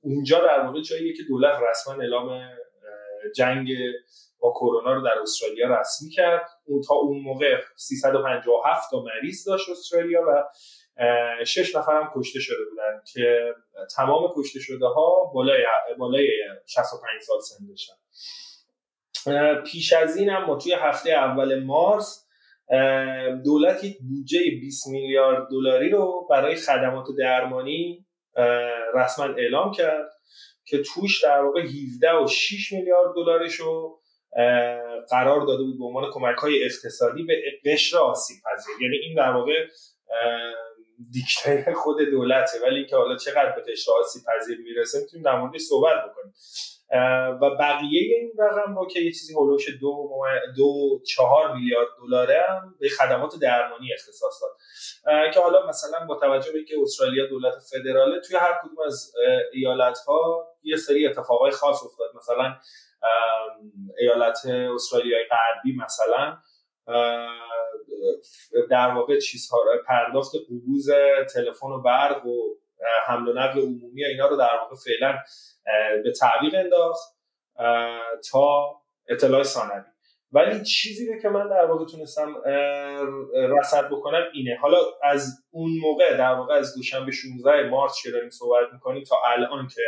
[0.00, 2.48] اونجا در واقع جاییه که دولت رسما اعلام
[3.36, 3.68] جنگ
[4.40, 6.48] با کرونا رو در استرالیا رسمی کرد.
[6.66, 10.44] اون تا اون موقع 357 تا مریض داشت استرالیا و
[11.46, 13.54] شش نفر هم کشته شده بودن که
[13.96, 15.64] تمام کشته شده ها بالای
[15.98, 16.28] بالای
[16.66, 17.94] 65 سال سن داشتن.
[19.62, 22.26] پیش از این هم ما توی هفته اول مارس
[23.44, 28.06] دولت یک بودجه 20 میلیارد دلاری رو برای خدمات درمانی
[28.94, 30.10] رسما اعلام کرد
[30.64, 34.00] که توش در واقع 17 و 6 میلیارد دلارش رو
[35.10, 38.74] قرار داده بود به عنوان کمک های اقتصادی به قشر آسیب پذیر.
[38.82, 39.66] یعنی این در واقع
[41.12, 42.58] دیکته خود دولته.
[42.62, 46.34] ولی که حالا چقدر به قشر آسیب پذیر می‌رسه می‌تونیم در موردش صحبت بکنیم.
[47.40, 50.10] و بقیه این رقم رو که یه چیزی هلوش دو,
[50.56, 54.56] دو چهار میلیارد دلاره هم به خدمات درمانی اختصاص داد.
[55.34, 59.12] که حالا مثلا با توجه به اینکه استرالیا دولت فدراله توی هر کدوم از
[59.52, 62.08] ایالت ها یه سری اتفاقای خاص افتاد.
[62.16, 62.56] مثلا
[63.98, 66.36] ایالت استرالیای غربی مثلا
[68.70, 70.90] در واقع چیزها پرداخت قبوز
[71.34, 72.54] تلفن و برق و
[73.06, 75.18] حمل و نقل عمومی اینا رو در واقع فعلا
[76.04, 77.18] به تعویق انداخت
[78.30, 78.74] تا
[79.08, 79.82] اطلاع ثانوی.
[80.32, 82.34] ولی چیزی رو که من در واقع تونستم
[83.34, 84.58] رصد بکنم اینه.
[84.60, 89.16] حالا از اون موقع در واقع از دوشنبه 16 مارچ که داریم صحبت می‌کنیم تا
[89.26, 89.82] الان که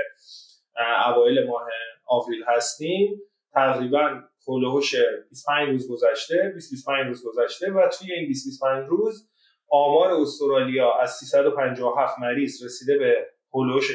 [1.07, 1.69] اوایل ماه
[2.07, 3.21] آوریل هستیم
[3.53, 4.95] تقریبا هلوهوش
[5.31, 9.31] 25 روز گذشته 20 25 روز گذشته و توی این 20 25 روز
[9.69, 13.91] آمار استرالیا از 357 مریض رسیده به هلوش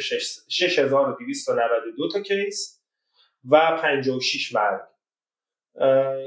[0.49, 2.81] 6292 تا کیس
[3.49, 4.81] و 56 مرگ.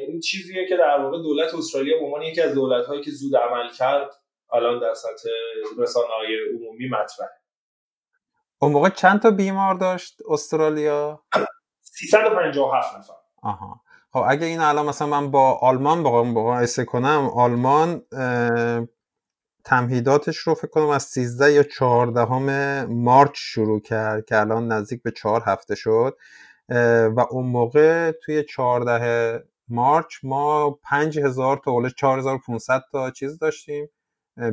[0.09, 3.37] این چیزیه که در واقع دولت استرالیا به عنوان یکی از دولت هایی که زود
[3.37, 4.11] عمل کرد
[4.53, 5.29] الان در سطح
[5.79, 7.31] رسانه های عمومی مطرحه.
[8.59, 11.23] اون موقع چند تا بیمار داشت استرالیا؟
[11.81, 13.15] 357 نفر.
[13.43, 13.81] آها.
[14.19, 18.03] خب اگه این الان مثلا من با آلمان مقایسه کنم آلمان
[19.65, 25.11] تمهیداتش رو فکر کنم از 13 یا 14 مارچ شروع کرد که الان نزدیک به
[25.11, 26.17] 4 هفته شد.
[27.17, 33.89] و اون موقع توی 14 مارچ ما 5000 تا اول 4500 تا چیز داشتیم.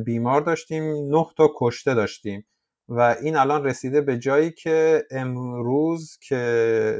[0.04, 2.46] بیمار داشتیم 9 تا کشته داشتیم.
[2.88, 6.96] و این الان رسیده به جایی که امروز که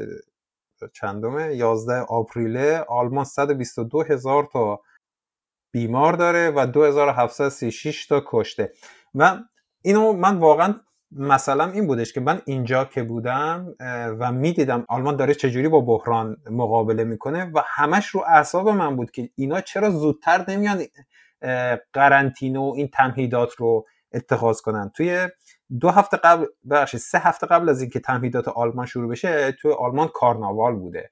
[0.93, 2.57] چندمه؟ 11 آپریل
[2.89, 4.81] آلمان 122 هزار تا
[5.73, 8.71] بیمار داره و 2736 تا کشته.
[9.15, 9.39] و
[9.81, 10.75] اینو من واقعا
[11.11, 13.75] مثلا این بودش که من اینجا که بودم
[14.19, 19.11] و می‌دیدم آلمان داره چجوری با بحران مقابله می‌کنه و همش رو اعصاب من بود
[19.11, 20.83] که اینا چرا زودتر نمیان
[21.93, 24.91] قرنطینه و این تمهیدات رو اتخاذ کنن.
[24.95, 25.27] توی
[25.79, 30.07] دو هفته قبل بخشید سه هفته قبل از اینکه تمهیدات آلمان شروع بشه توی آلمان
[30.13, 31.11] کارناوال بوده.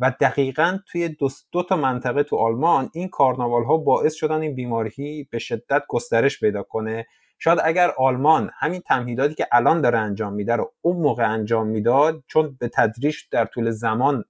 [0.00, 4.54] و دقیقا توی دو, دو تا منطقه تو آلمان این کارناوال ها باعث شدن این
[4.54, 7.06] بیماری به شدت گسترش پیدا کنه.
[7.38, 12.24] شاید اگر آلمان همین تمهیداتی که الان داره انجام میده رو اون موقع انجام می‌داد
[12.26, 14.24] چون به تدریج در طول زمان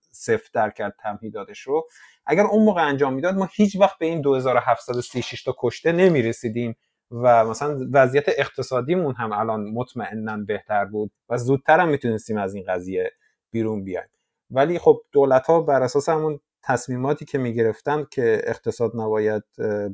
[0.55, 1.87] در کرد تمهیداتش رو
[2.27, 6.77] اگر اون موقع انجام می‌داد ما هیچ وقت به این 2736 تا کشته نمی‌رسیدیم.
[7.11, 12.65] و مثلا وضعیت اقتصادیمون هم الان مطمئنا بهتر بود و زودتر هم می‌تونستیم از این
[12.69, 13.13] قضیه
[13.51, 14.09] بیرون بیایم.
[14.51, 19.43] ولی خب دولت ها بر اساس همون تصمیماتی که می‌گرفتن که اقتصاد نباید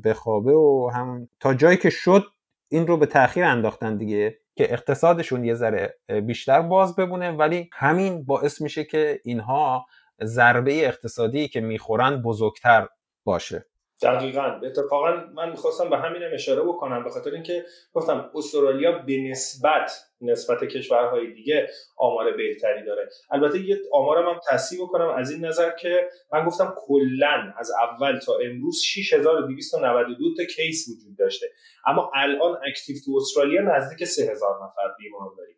[0.03, 2.23] بخوابه و هم تا جایی که شد
[2.69, 8.23] این رو به تاخیر انداختن دیگه که اقتصادشون یه ذره بیشتر باز ببونه ولی همین
[8.23, 9.85] باعث میشه که اینها
[10.23, 12.87] ضربه اقتصادی که می‌خورن بزرگتر
[13.23, 13.65] باشه.
[14.03, 14.59] دقیقا.
[14.63, 19.91] اتفاقا من می‌خواستم به همینم اشاره بکنم به خاطر اینکه گفتم استرالیا به نسبت
[20.23, 23.09] نسبت کشورهای دیگه آمار بهتری داره.
[23.31, 28.19] البته یه آمارم هم تصحیح بکنم از این نظر که من گفتم کلا از اول
[28.19, 31.47] تا امروز 6292 تا کیس وجود داشته.
[31.85, 35.55] اما الان اکتیو تو استرالیا نزدیک 3000 نفر بیمار داریم.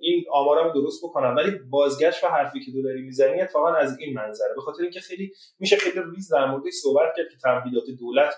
[0.00, 1.36] این آمارم درست بکنم.
[1.36, 4.54] ولی بازگشت و حرفی که تو داری می‌زنی اتفاقا از این منظره.
[4.54, 8.34] به خاطر اینکه خیلی میشه خیلی ریز در موردش صحبت کرد که تمهیدات دولت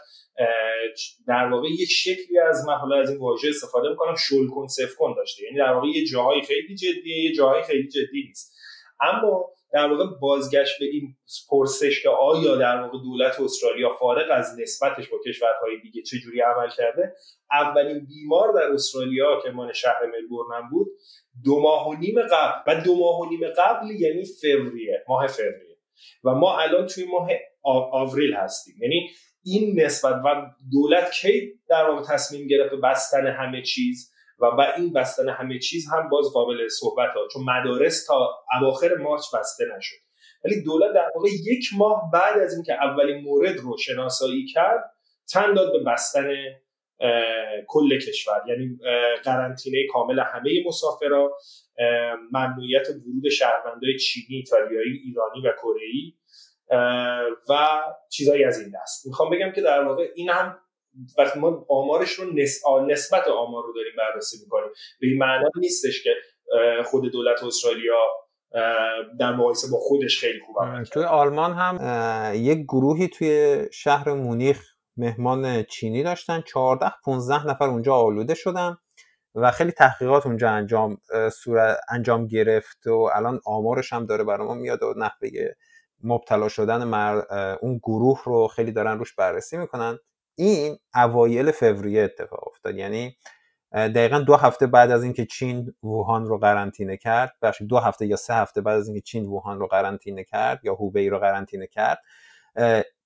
[1.28, 4.94] در واقع یک شکلی از من حالا از این واژه استفاده می‌کنم شل کن صفر
[4.98, 5.44] کن داشته.
[5.44, 8.52] یعنی در واقع یه جاهای خیلی جدیه یه جاهای خیلی جدی نیست.
[9.00, 11.16] اما در واقع بازگشت به این
[11.50, 16.70] پرسش که آیا در واقع دولت استرالیا فارغ از نسبتش با کشورهای دیگه چجوری عمل
[16.70, 17.14] کرده
[17.52, 20.86] اولین بیمار در استرالیا که مال شهر ملبورن بود
[21.44, 22.62] دو ماه و نیم قبل.
[22.66, 25.76] و دو ماه و نیم قبل یعنی فوریه ماه فوریه.
[26.24, 27.28] و ما الان توی ماه
[27.92, 28.74] آوریل هستیم.
[28.80, 29.10] یعنی
[29.44, 34.92] این نسبت و دولت کی در واقع تصمیم گرفت بستن همه چیز و با این
[34.92, 38.30] بستن همه چیز هم باز قابل صحبت ها چون مدارس تا
[38.60, 39.96] اواخر مارچ بسته نشد.
[40.44, 44.90] ولی دولت در واقع یک ماه بعد از اینکه اولین مورد رو شناسایی کرد
[45.32, 46.28] تن داد به بستن
[47.68, 48.42] کل کشور.
[48.48, 48.78] یعنی
[49.24, 51.36] قرنطینه کامل همه مسافرا
[52.32, 56.12] ممنوعیت ورود شهروندای چینی، ایتالیایی، ایرانی و کره
[57.48, 59.06] و چیزایی از این دست.
[59.06, 60.58] می‌خوام بگم که در واقع این هم
[61.18, 62.32] وقتی ما آمارش رو
[62.86, 64.70] نسبت آمار رو داریم بررسی می‌کنیم
[65.00, 66.10] به این معنا نیستش که
[66.84, 68.06] خود دولت استرالیا
[69.20, 71.78] در مقایسه با خودش خیلی خوب عمل توی آلمان هم
[72.34, 76.40] یک گروهی توی شهر مونیخ مهمان چینی داشتن.
[76.40, 78.76] 14 15 نفر اونجا آلوده شدن
[79.34, 80.98] و خیلی تحقیقات اونجا انجام
[81.32, 85.28] صورت انجام گرفت و الان آمارش هم داره برای ما میاد و نحوه
[86.02, 87.22] مبتلا شدن مر...
[87.60, 89.98] اون گروه رو خیلی دارن روش بررسی می‌کنن.
[90.34, 92.76] این اوایل فوریه اتفاق افتاد.
[92.76, 93.16] یعنی
[93.72, 98.16] دقیقا دو هفته بعد از اینکه چین ووهان رو قرنطینه کرد بخش دو هفته یا
[98.16, 101.98] سه هفته بعد از اینکه چین ووهان رو قرنطینه کرد یا هوبی رو قرنطینه کرد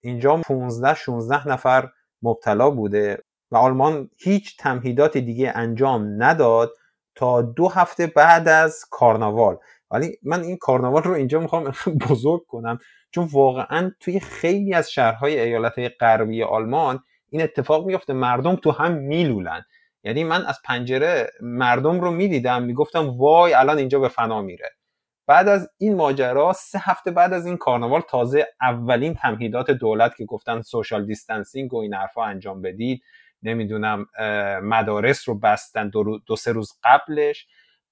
[0.01, 1.89] اینجا 15 16 نفر
[2.23, 6.73] مبتلا بوده و آلمان هیچ تمهیدات دیگه انجام نداد
[7.15, 9.59] تا دو هفته بعد از کارناوال.
[9.91, 11.73] ولی من این کارناوال رو اینجا می‌خوام
[12.11, 12.79] بزرگ کنم.
[13.11, 18.93] چون واقعا توی خیلی از شهرهای ایالت غربی آلمان این اتفاق میفته مردم تو هم
[18.93, 19.63] میلولن.
[20.05, 24.71] یعنی من از پنجره مردم رو می‌دیدم می‌گفتم وای الان اینجا به فنا میره.
[25.27, 30.25] بعد از این ماجرا سه هفته بعد از این کارناوال تازه اولین تمهیدات دولت که
[30.25, 33.03] گفتن social distancing و این حرفا انجام بدید
[33.43, 34.07] نمی‌دونم
[34.63, 37.47] مدارس رو بستن دو, دو سه روز قبلش.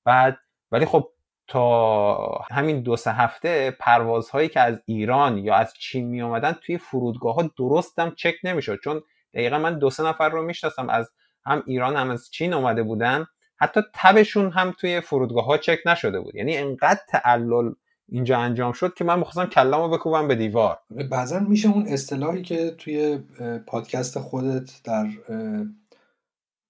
[0.04, 0.38] بعد
[0.72, 1.10] ولی خب
[1.46, 2.16] تا
[2.50, 7.34] همین دو سه هفته پروازهایی که از ایران یا از چین می آمدن توی فرودگاه
[7.34, 8.78] ها درستم چک نمی‌شد.
[8.84, 9.02] چون
[9.34, 11.10] دقیقا من دو سه نفر رو می‌شناسم از
[11.46, 13.26] هم ایران هم از چین اومده بودن.
[13.56, 16.34] حتی تبشون هم توی فرودگاه ها چک نشده بود.
[16.34, 17.72] یعنی انقدر تعلل
[18.08, 20.78] اینجا انجام شد که من می‌خواستم کلامو بکوبم به دیوار.
[21.10, 23.18] بعضا میشه اون اصطلاحی که توی
[23.66, 25.06] پادکست خودت در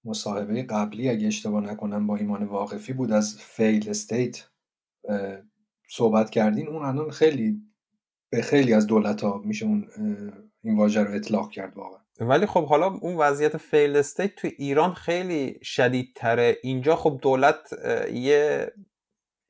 [0.05, 4.43] مصاحبه قبلی اگه اشتباه نکنم با ایمان واقفی بود از فیل استیت.
[5.89, 7.61] صحبت کردین اون الان خیلی
[8.29, 9.87] به خیلی از دولت ها میشه اون
[10.63, 11.99] این واژه رو اطلاق کرد واقعا.
[12.19, 16.57] ولی خب حالا اون وضعیت فیل استیت تو ایران خیلی شدیدتره.
[16.63, 17.69] اینجا خب دولت
[18.13, 18.71] یه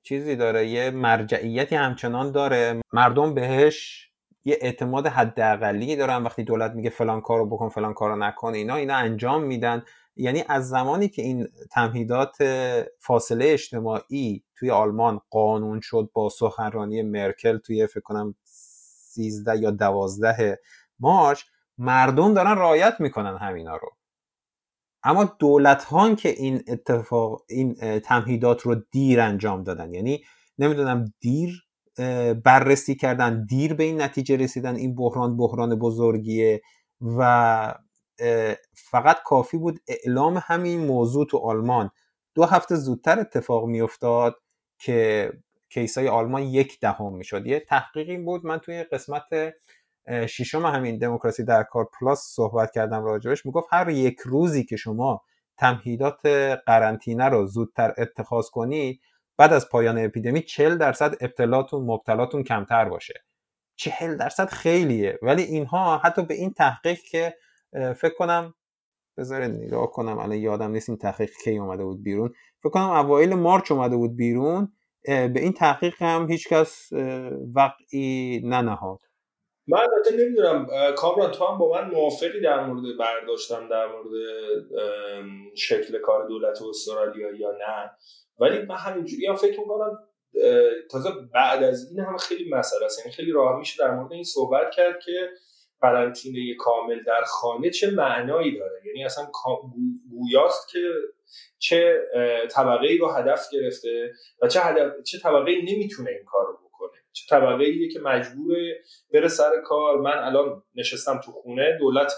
[0.03, 2.81] چیزی داره یه مرجعیتی همچنان داره.
[2.93, 4.09] مردم بهش
[4.45, 6.23] یه اعتماد حداقلی دارن.
[6.23, 9.83] وقتی دولت میگه فلان کارو بکن فلان کارو نکن اینا اینا انجام میدن.
[10.15, 12.37] یعنی از زمانی که این تمهیدات
[12.99, 20.59] فاصله اجتماعی توی آلمان قانون شد با سخنرانی مرکل توی فکر کنم 13 یا 12
[20.99, 21.41] مارچ
[21.77, 23.89] مردم دارن رعایت می‌کنن همینا رو.
[25.03, 30.23] اما دولت ها که این اتفاق این تمهیدات رو دیر انجام دادن یعنی
[30.59, 31.65] نمی‌دونم دیر
[32.43, 36.61] بررسی کردن دیر به این نتیجه رسیدن این بحران بحران بزرگیه
[37.01, 37.73] و
[38.73, 41.91] فقط کافی بود اعلام همین موضوع تو آلمان.
[42.35, 44.35] دو هفته زودتر اتفاق میافتاد
[44.79, 45.31] که
[45.69, 47.47] کیسای آلمان یک دهم می می‌شد.
[47.47, 49.53] یه تحقیقی بود من توی قسمت
[50.27, 53.45] ششم همین دموکراسی در کار پلاس صحبت کردم راجبش.
[53.45, 55.21] می‌گفت هر یک روزی که شما
[55.57, 56.25] تمهیدات
[56.65, 59.01] قرنطینه رو زودتر اتخاذ کنید
[59.37, 63.13] بعد از پایان اپیدمی 40 درصد ابتلاتون مبتلاتون کمتر باشه.
[63.75, 65.19] 40 درصد خیلیه.
[65.21, 67.37] ولی اینها حتی به این تحقیق که
[67.97, 68.53] فکر کنم
[69.17, 72.33] بذارید نگاه کنم الان یادم نیست این تحقیق کی اومده بود بیرون.
[72.63, 74.73] فکر کنم اوایل مارچ اومده بود بیرون
[75.05, 76.89] به این تحقیق هم هیچکس
[77.55, 78.99] وقعی ننهاد.
[79.67, 84.07] من البته نمی‌دونم کامران تو هم با من موافقی در مورد برداشتم در مورد
[85.55, 87.91] شکل کار دولت استرالیا یا نه؟
[88.39, 89.99] ولی من همینجوری هم فکر می‌کنم
[90.91, 92.99] تازه بعد از این هم خیلی مسئله است.
[92.99, 95.29] یعنی خیلی راه میشه در مورد این صحبت کرد که
[95.81, 99.27] قرنطینه کامل در خانه چه معنایی داره؟ یعنی اصلا
[100.09, 100.79] گویاست که
[101.59, 102.01] چه
[102.51, 104.11] طبقه ای رو هدف گرفته
[104.41, 107.01] و چه, هدف، چه طبقه ای نمی‌تونه این کار رو بکنه.
[107.11, 108.81] چه طبقه ایه که مجبوره
[109.13, 110.01] بره سر کار.
[110.01, 112.13] من الان نشستم تو خونه دولت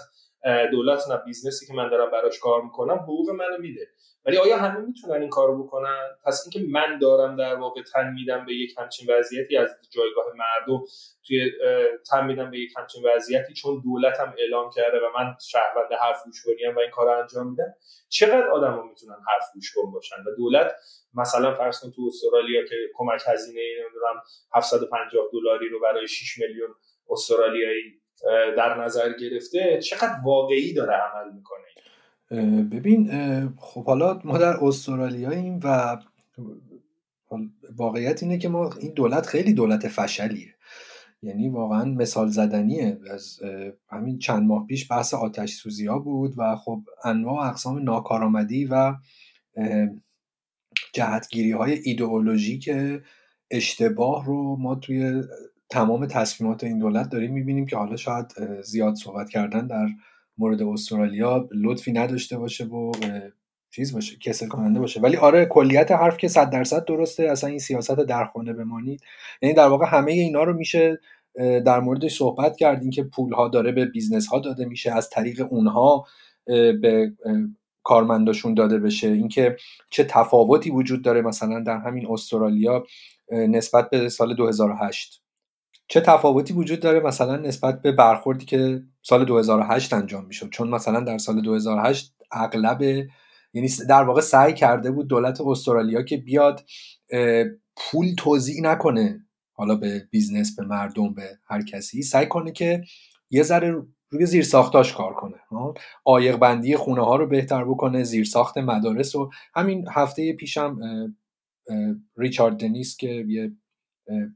[0.70, 3.88] دولت نه business ی که من دارم براش کار می‌کنم حقوق منو میده.
[4.24, 8.44] ولی آیا همه می‌تونن این کارو بکنن؟ پس اینکه من دارم در واقع تن میدم
[8.46, 10.84] به یک همچین وضعیتی از جایگاه مردم
[11.26, 11.50] توی
[12.10, 16.46] تن میدم به یک همچین وضعیتی چون دولتم اعلام کرده و من شهروند حرف گوش
[16.46, 17.74] و این کار انجام میدم
[18.08, 20.72] چقدر آدما می‌تونن حرف گوش باشن؟ و دولت
[21.14, 24.22] مثلا فرض تو استرالیا که کمک هزینه نمی‌دونم
[24.54, 26.74] 750 دلاری رو برای 6 میلیون
[27.10, 28.00] استرالیایی
[28.56, 31.66] در نظر گرفته چقدر واقعی داره عمل می‌کنه؟
[32.70, 33.08] ببین
[33.56, 35.96] خب حالا ما در استرالیاییم و
[37.76, 40.54] واقعیت اینه که ما این دولت خیلی دولت فشلیه.
[41.22, 42.98] یعنی واقعا مثال زدنیه.
[43.10, 43.40] از
[43.88, 48.94] همین چند ماه پیش بحث آتش سوزی ها بود و خب انواع اقسام ناکارآمدی و
[50.92, 52.70] جهتگیری های ایدئولوژیک
[53.50, 55.22] اشتباه رو ما توی
[55.70, 58.26] تمام تصمیمات این دولت داریم می‌بینیم که حالا شاید
[58.62, 59.88] زیاد صحبت کردن در
[60.38, 62.92] مورد استرالیا لطفی نداشته باشه و
[63.70, 65.00] چیز باشه کسل کننده باشه.
[65.00, 67.22] ولی آره کلیت حرف که صد درصد درسته.
[67.22, 69.00] اصلا این سیاست در خانه بمانید.
[69.42, 71.00] یعنی در واقع همه اینا رو میشه
[71.66, 75.46] در موردش صحبت کردیم که پول ها داره به بیزنس ها داده میشه از طریق
[75.52, 76.06] اونها
[76.80, 77.12] به
[77.82, 79.08] کارمنداشون داده بشه.
[79.08, 79.56] اینکه
[79.90, 82.86] چه تفاوتی وجود داره مثلا در همین استرالیا
[83.32, 85.22] نسبت به سال 2008
[85.88, 91.00] چه تفاوتی وجود داره مثلا نسبت به برخوردی که سال 2008 انجام می‌شد؟ چون مثلا
[91.00, 92.82] در سال 2008 اغلب
[93.52, 96.64] یعنی در واقع سعی کرده بود دولت استرالیا که بیاد
[97.76, 102.82] پول توزیع نکنه حالا به بیزنس به مردم به هر کسی سعی کنه که
[103.30, 105.36] یه ذره روی زیر ساختاش کار کنه.
[106.04, 110.78] عایق بندی خونه ها رو بهتر بکنه زیر ساخت مدارس و همین هفته پیشم
[112.16, 113.52] ریچارد دنیس که یه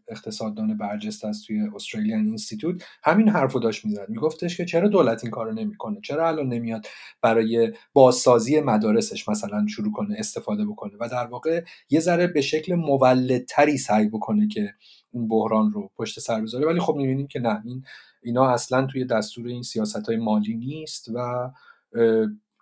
[0.09, 4.09] اقتصاددان برجسته است توی Australian Institute همین حرفو داشت می‌زد.
[4.09, 6.87] میگفتش که چرا دولت این کارو نمی‌کنه؟ چرا الان نمیاد
[7.23, 12.75] برای بازسازی مدارسش مثلا شروع کنه استفاده بکنه؟ و در واقع یه ذره به شکل
[12.75, 14.75] مولدتری سعی بکنه که
[15.13, 16.67] این بحران رو پشت سر بذاره.
[16.67, 17.85] ولی خب می‌بینیم که نه این
[18.23, 21.51] اینا اصلا توی دستور این سیاست های مالی نیست و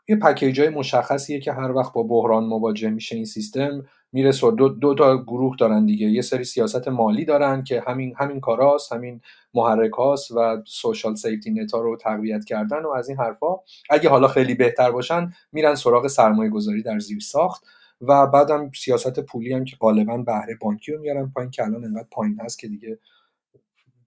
[0.09, 4.69] یه پکیج های مشخصیه که هر وقت با بحران مواجه میشه این سیستم میره دو,
[4.69, 6.07] دو تا گروه دارن دیگه.
[6.07, 9.21] یه سری سیاست مالی دارن که همین همین کاراست همین
[9.55, 13.57] محرک و سوشال سیفتی نتا رو تقویت کردن و از این حرفا.
[13.91, 17.65] اگه حالا خیلی بهتر باشن میرن سراغ سرمایه گذاری در زیر ساخت
[18.01, 22.09] و بعدم سیاست پولی هم که غالبا بهره بانکی رو میارن پایین که الان انقدر
[22.11, 22.99] پایین هست که دیگه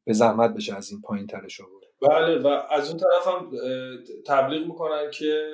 [0.05, 1.59] به زحمت بشه از این پایین ترش
[2.09, 3.51] بله و از اون طرف هم
[4.27, 5.51] تبلیغ می‌کنن که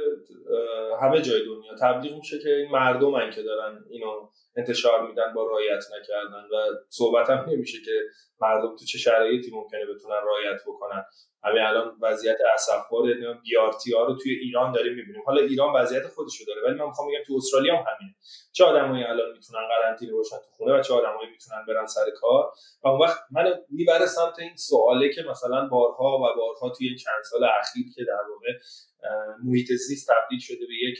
[1.01, 4.29] همه جای دنیا تبلیغ میشه که این مردمن که دارن اینو
[4.59, 7.91] انتشار میدن با رایت نکردن و صحبت هم نمیشه که
[8.41, 11.05] مردم تو چه شرایطی ممکنه بتونن رایت بکنن.
[11.43, 13.03] همین الان وضعیت اسفبار
[13.43, 15.21] بی آر تی رو توی ایران داریم می‌بینیم.
[15.25, 18.15] حالا ایران وضعیت خودشو داره ولی من می‌خوام بگم تو استرالیا هم همینه.
[18.51, 22.51] چه آدمایی الان می‌تونن قرنطینه باشن تو خونه و چه آدمایی می‌تونن برن سر کار؟
[22.83, 27.23] و اون وقت من می‌بره سمت این سواله که مثلا بارها و بارها توی چند
[27.23, 28.47] سال اخیر که در واقع
[29.43, 30.99] محیط زیست تبدیل شده به یک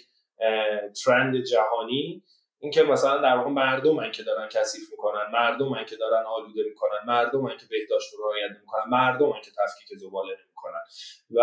[1.04, 2.24] ترند جهانی
[2.60, 7.58] اینکه مثلا در واقع مردمن که دارن کثیف می‌کنن مردمن که دارن آلوده می‌کنن مردمن
[7.58, 10.82] که بهداشت رو رعایت نمی‌کنن مردمن که تفکیک زباله نمی‌کنن.
[11.32, 11.40] و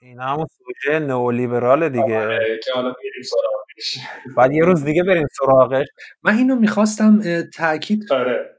[0.00, 2.18] این همون سوژه نئولیبرال دیگه.
[2.20, 3.98] آره، که حالا بریم سراغش.
[4.36, 5.86] بعد یه روز دیگه بریم سراغش.
[6.22, 8.56] من اینو می‌خواستم تاکید آره.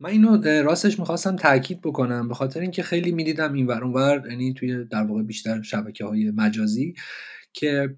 [0.00, 4.54] من اینو راستش می‌خواستم تاکید بکنم به خاطر اینکه خیلی می‌دیدم این ور اونور یعنی
[4.54, 6.94] توی در واقع بیشتر شبکه های مجازی
[7.52, 7.96] که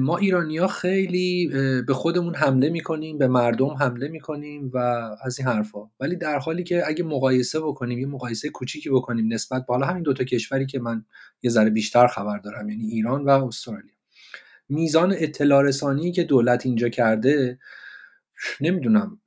[0.00, 1.48] ما ایرانیا خیلی
[1.86, 4.78] به خودمون حمله می‌کنیم به مردم حمله می‌کنیم و
[5.22, 5.78] از این حرفا.
[6.00, 10.02] ولی در حالی که اگه مقایسه بکنیم یه مقایسه کوچیکی بکنیم نسبت به حالا همین
[10.02, 11.04] دوتا کشوری که من
[11.42, 13.94] یه ذره بیشتر خبر دارم یعنی ایران و استرالیا.
[14.68, 17.58] میزان اطلاع رسانی که دولت اینجا کرده
[18.60, 19.20] نمی‌دونم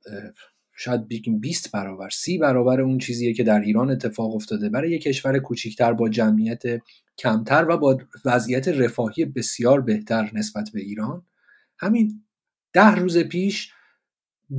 [0.80, 4.68] شاید بگیم 20 برابر 30 برابر اون چیزیه که در ایران اتفاق افتاده.
[4.68, 6.62] برای یک کشور کوچیکتر با جمعیت
[7.18, 11.22] کمتر و با وضعیت رفاهی بسیار بهتر نسبت به ایران.
[11.78, 12.22] همین
[12.72, 13.72] ده روز پیش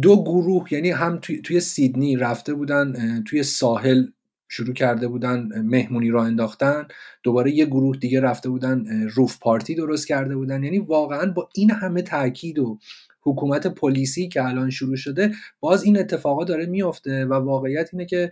[0.01, 4.05] دو گروه یعنی هم توی, توی سیدنی رفته بودن توی ساحل
[4.47, 6.87] شروع کرده بودن مهمونی را انداختن.
[7.23, 10.63] دوباره یه گروه دیگه رفته بودن روف پارتی درست کرده بودن.
[10.63, 12.79] یعنی واقعا با این همه تاکید و
[13.21, 18.31] حکومت پلیسی که الان شروع شده باز این اتفاقا داره میافته و واقعیت اینه که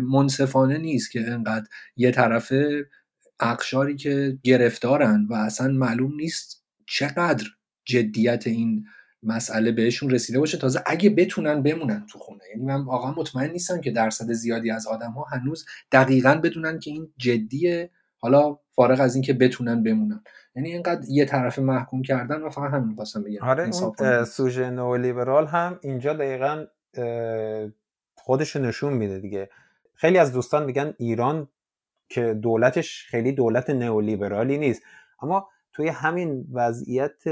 [0.00, 1.66] منصفانه نیست که انقدر
[1.96, 2.86] یه طرفه
[3.40, 7.46] اقشاری که گرفتارن و اصلا معلوم نیست چقدر
[7.84, 8.84] جدیت این
[9.22, 10.58] مسئله بهشون رسیده باشه.
[10.58, 12.40] تازه اگه بتونن بمونن تو خونه.
[12.50, 16.90] یعنی من واقعا مطمئن نیستم که درصد زیادی از آدم ها هنوز دقیقا بدونن که
[16.90, 17.90] این جدیه.
[18.18, 20.22] حالا فارغ از اینکه بتونن بمونن.
[20.56, 23.42] یعنی اینقدر یه طرف محکوم کردن و فقط همین خواستم بگم.
[23.42, 23.70] آره
[24.00, 26.66] اون سوژه نولیبرال هم اینجا دقیقا
[28.14, 29.50] خودش نشون میده دیگه.
[29.94, 31.48] خیلی از دوستان میگن ایران
[32.08, 34.82] که دولتش خیلی دولت نئولیبرالی نیست.
[35.22, 37.22] اما توی همین وضعیت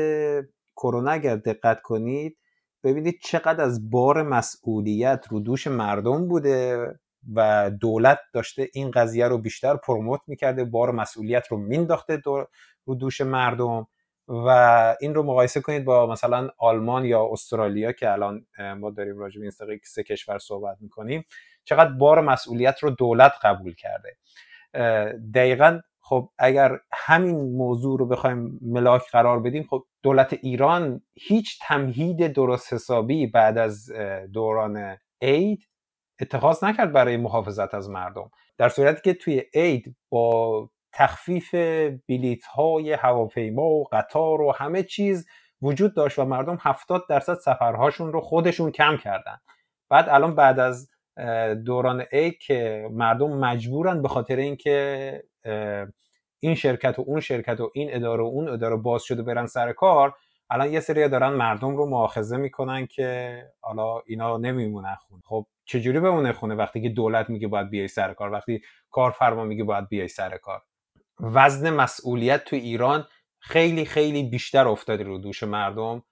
[0.77, 2.37] کرونا اگر دقت کنید
[2.85, 6.87] ببینید چقدر از بار مسئولیت رو دوش مردم بوده.
[7.35, 12.23] و دولت داشته این قضیه رو بیشتر پروموت می‌کرده بار مسئولیت رو مینداخته
[12.85, 13.87] رو دوش مردم
[14.29, 14.49] و
[15.01, 18.47] این رو مقایسه کنید با مثلا آلمان یا استرالیا که الان
[18.79, 21.25] ما داریم راجع به این سه کشور صحبت می‌کنیم
[21.65, 24.17] چقدر بار مسئولیت رو دولت قبول کرده.
[25.35, 32.33] دقیقا خب اگر همین موضوع رو بخوایم ملاک قرار بدیم خب دولت ایران هیچ تمهید
[32.33, 33.93] درست حسابی بعد از
[34.33, 35.69] دوران عید
[36.21, 38.31] اتخاذ نکرد برای محافظت از مردم.
[38.59, 41.55] در صورتی که توی عید با تخفیف
[42.09, 45.27] بلیت های هواپیما و قطار و همه چیز
[45.63, 49.39] وجود داشت و مردم 70 درصد سفرهاشون رو خودشون کم کردن.
[49.91, 50.91] بعد الان بعد از
[51.67, 55.23] دوران ای که مردم مجبورن به خاطر اینکه
[56.41, 59.73] این شرکت و اون شرکت و این اداره و اون اداره باز شده برن سر
[59.73, 60.15] کار
[60.51, 66.33] الان یه سری دارن مردم رو مؤاخذه می‌کنن که حالا اینا نمیمونن خب چجوری بمونه
[66.33, 70.37] خونه وقتی که دولت میگه باید بیای سر کار وقتی کارفرما میگه باید بیای سر
[70.37, 70.63] کار؟
[71.21, 73.07] وزن مسئولیت تو ایران
[73.41, 76.03] خیلی خیلی بیشتر افتاده رو دوش مردم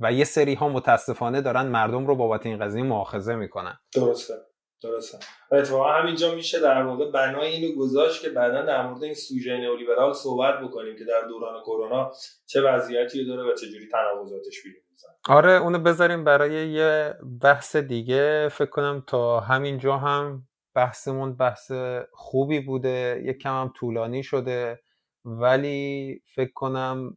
[0.00, 3.78] و یه سری ها متاسفانه دارن مردم رو بابت این قضیه مؤاخذه می‌کنن.
[3.94, 4.34] درسته.
[4.82, 5.18] درسته.
[5.52, 10.12] اتفاقا همینجا میشه در واقع بنای اینو گذاشت که بعدا در مورد این سوژه نئولیبرال
[10.12, 12.12] صحبت بکنیم که در دوران کرونا
[12.46, 14.82] چه وضعیتی داره و چه جوری تناقضاتش بیرون
[15.28, 18.48] آره اونو بذاریم برای یه بحث دیگه.
[18.48, 21.72] فکر کنم تا همینجا هم بحثمون بحث
[22.12, 23.22] خوبی بوده.
[23.24, 24.80] یک کم هم طولانی شده.
[25.24, 27.16] ولی فکر کنم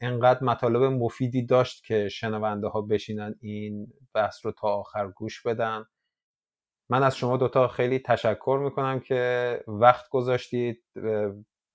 [0.00, 5.84] انقدر مطالب مفیدی داشت که شنونده ها بشینن این بحث رو تا آخر گوش بدن.
[6.92, 10.84] من از شما دوتا خیلی تشکر می‌کنم که وقت گذاشتید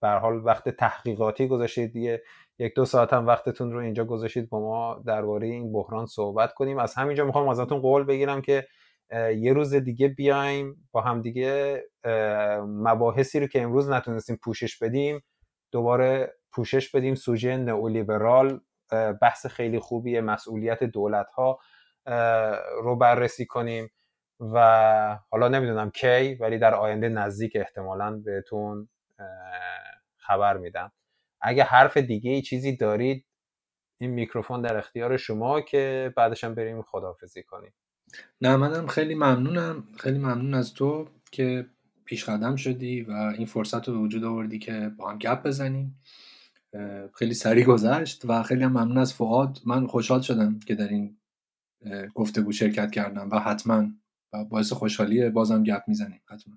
[0.01, 1.95] بر حال وقت تحقیقاتی گذاشتید.
[1.95, 2.23] یه
[2.59, 6.79] یک دو ساعت هم وقتتون رو اینجا گذاشتید با ما درباره این بحران صحبت کنیم.
[6.79, 8.67] از همینجا می‌خوام ازتون قول بگیرم که
[9.37, 11.83] یه روز دیگه بیایم با هم دیگه
[12.67, 15.21] مباحثی رو که امروز نتونستیم پوشش بدیم
[15.71, 18.59] دوباره پوشش بدیم سوژه نئولیبرال.
[19.21, 21.59] بحث خیلی خوبی مسئولیت دولت ها
[22.83, 23.89] رو بررسی کنیم.
[24.39, 28.89] و حالا نمی‌دونم کی ولی در آینده نزدیک احتمالا بهتون
[30.17, 30.91] خبر میدم.
[31.41, 33.25] اگه حرف دیگه ای چیزی دارید
[33.97, 37.73] این میکروفون در اختیار شما که بعدش هم بریم خداحافظی کنیم.
[38.41, 39.83] نه منم خیلی ممنونم.
[39.99, 41.65] خیلی ممنون از تو که
[42.05, 46.01] پیش قدم شدی و این فرصت رو به وجود آوردی که با هم گپ بزنیم.
[47.15, 51.17] خیلی سریع گذشت و خیلی هم ممنون از فعاد من خوشحال شدم که در این
[52.13, 53.87] گفتگو شرکت کردم و حتما
[54.33, 56.21] و باعث خوشحالی بازم گپ می‌زنیم.
[56.29, 56.53] حتما.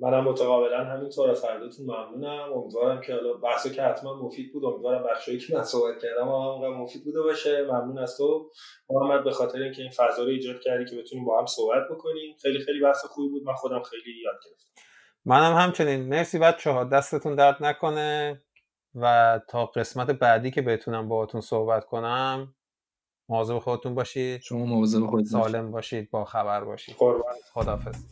[0.00, 1.30] منم متقابلا همینطور.
[1.30, 2.52] از هردوتون ممنونم.
[2.52, 4.64] امیدوارم که حالا بحثو که حتما مفید بود.
[4.64, 7.62] امیدوارم بخشایی که من صحبت کردم هم مفید بوده باشه.
[7.62, 8.50] ممنون از تو.
[8.90, 12.36] محمد به خاطر اینکه این فضا رو ایجاد کردی که بتونیم با هم صحبت بکنیم.
[12.42, 13.42] خیلی خیلی بحث خوبی بود.
[13.42, 14.82] من خودم خیلی یاد گرفتم.
[15.24, 16.08] منم همچنین.
[16.08, 18.40] مرسی بچه ها دستتون درد نکنه.
[18.94, 22.54] و تا قسمت بعدی که بتونم باهاتون صحبت کنم
[23.28, 24.40] مواظب خودتون باشید.
[24.40, 26.96] شما مواظب خودتون سالم باشید با خبر باشید.
[26.98, 27.34] قربان.
[27.52, 28.04] خدافظ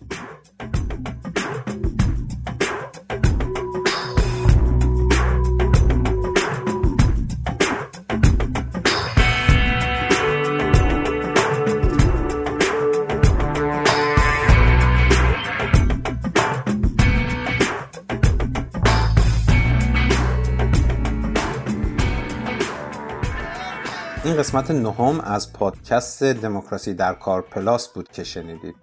[24.33, 28.75] این قسمت نهم از پادکست دموکراسی در کار پلاس بود که شنیدید.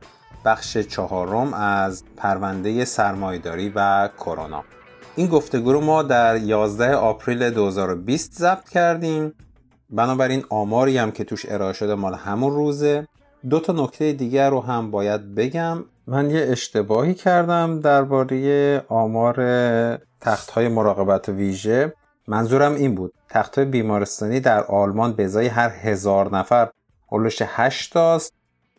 [0.45, 4.63] بخش چهارم از پرونده سرمایداری و کرونا.
[5.15, 9.33] این گفتگو رو ما در 11 آپریل 2020 ضبط کردیم.
[9.89, 13.07] بنابراین آماری هم که توش ارائه شده مال همون روزه.
[13.49, 15.85] دو تا نکته دیگر رو هم باید بگم.
[16.07, 19.35] من یه اشتباهی کردم درباره آمار
[20.21, 21.93] تخت های مراقبت ویژه.
[22.29, 23.13] منظورم این بود.
[23.29, 26.69] تخت بیمارستانی در آلمان به ازای هر هزار نفر
[27.11, 28.33] هلوش 8 تاست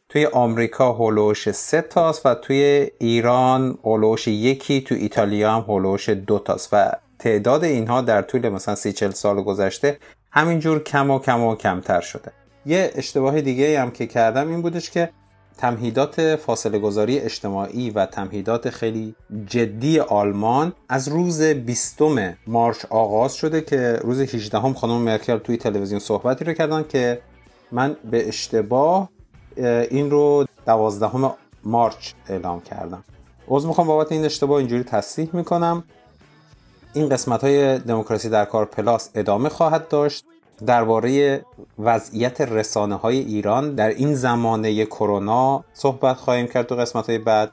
[0.08, 6.38] توی آمریکا هلوش 3 تاست و توی ایران هلوش یکی تو ایتالیا هم هلوش دو
[6.38, 6.68] تاست.
[6.72, 9.98] و تعداد اینها در طول مثلا 30 40 سال گذشته
[10.30, 12.32] همینجور کم و کم و کمتر شده.
[12.66, 15.10] یه اشتباه دیگه هم که کردم این بودش که
[15.60, 19.14] تمهیدات فاصله گذاری اجتماعی و تمهیدات خیلی
[19.46, 21.98] جدی آلمان از روز 20
[22.46, 27.20] مارچ آغاز شده که روز 18 هم خانم مرکل توی تلویزیون صحبتی رو کردن که
[27.72, 29.08] من به اشتباه
[29.90, 31.34] این رو 12
[31.64, 33.04] مارچ اعلام کردم.
[33.48, 35.84] عوض می‌خوام بابت این اشتباه اینجوری تصحیح می‌کنم.
[36.94, 40.24] این قسمت های دموکراسی در کار پلاس ادامه خواهد داشت.
[40.66, 41.44] درباره
[41.78, 47.52] وضعیت رسانه های ایران در این زمانه کرونا صحبت خواهیم کرد تو قسمت های بعد.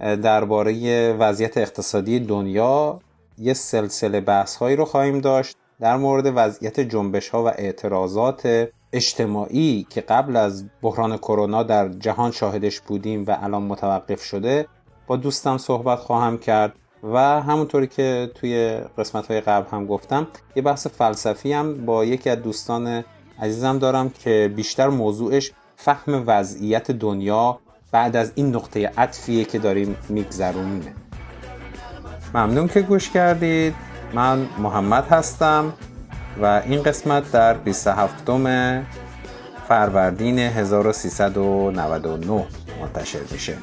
[0.00, 3.00] درباره وضعیت اقتصادی دنیا
[3.38, 9.86] یه سلسله بحث هایی رو خواهیم داشت در مورد وضعیت جنبش ها و اعتراضات اجتماعی
[9.90, 14.66] که قبل از بحران کرونا در جهان شاهدش بودیم و الان متوقف شده.
[15.06, 16.72] با دوستم صحبت خواهم کرد.
[17.02, 22.30] و همونطوری که توی قسمت های قبل هم گفتم یه بحث فلسفی هم با یکی
[22.30, 23.04] از دوستان
[23.42, 27.58] عزیزم دارم که بیشتر موضوعش فهم وضعیت دنیا
[27.92, 30.94] بعد از این نقطه عطفیه که داریم میگذرونیمه
[32.34, 33.74] ممنون که گوش کردید.
[34.14, 35.72] من محمد هستم
[36.42, 38.14] و این قسمت در 27
[39.68, 42.46] فروردین 1399
[42.80, 43.56] منتشر میشه.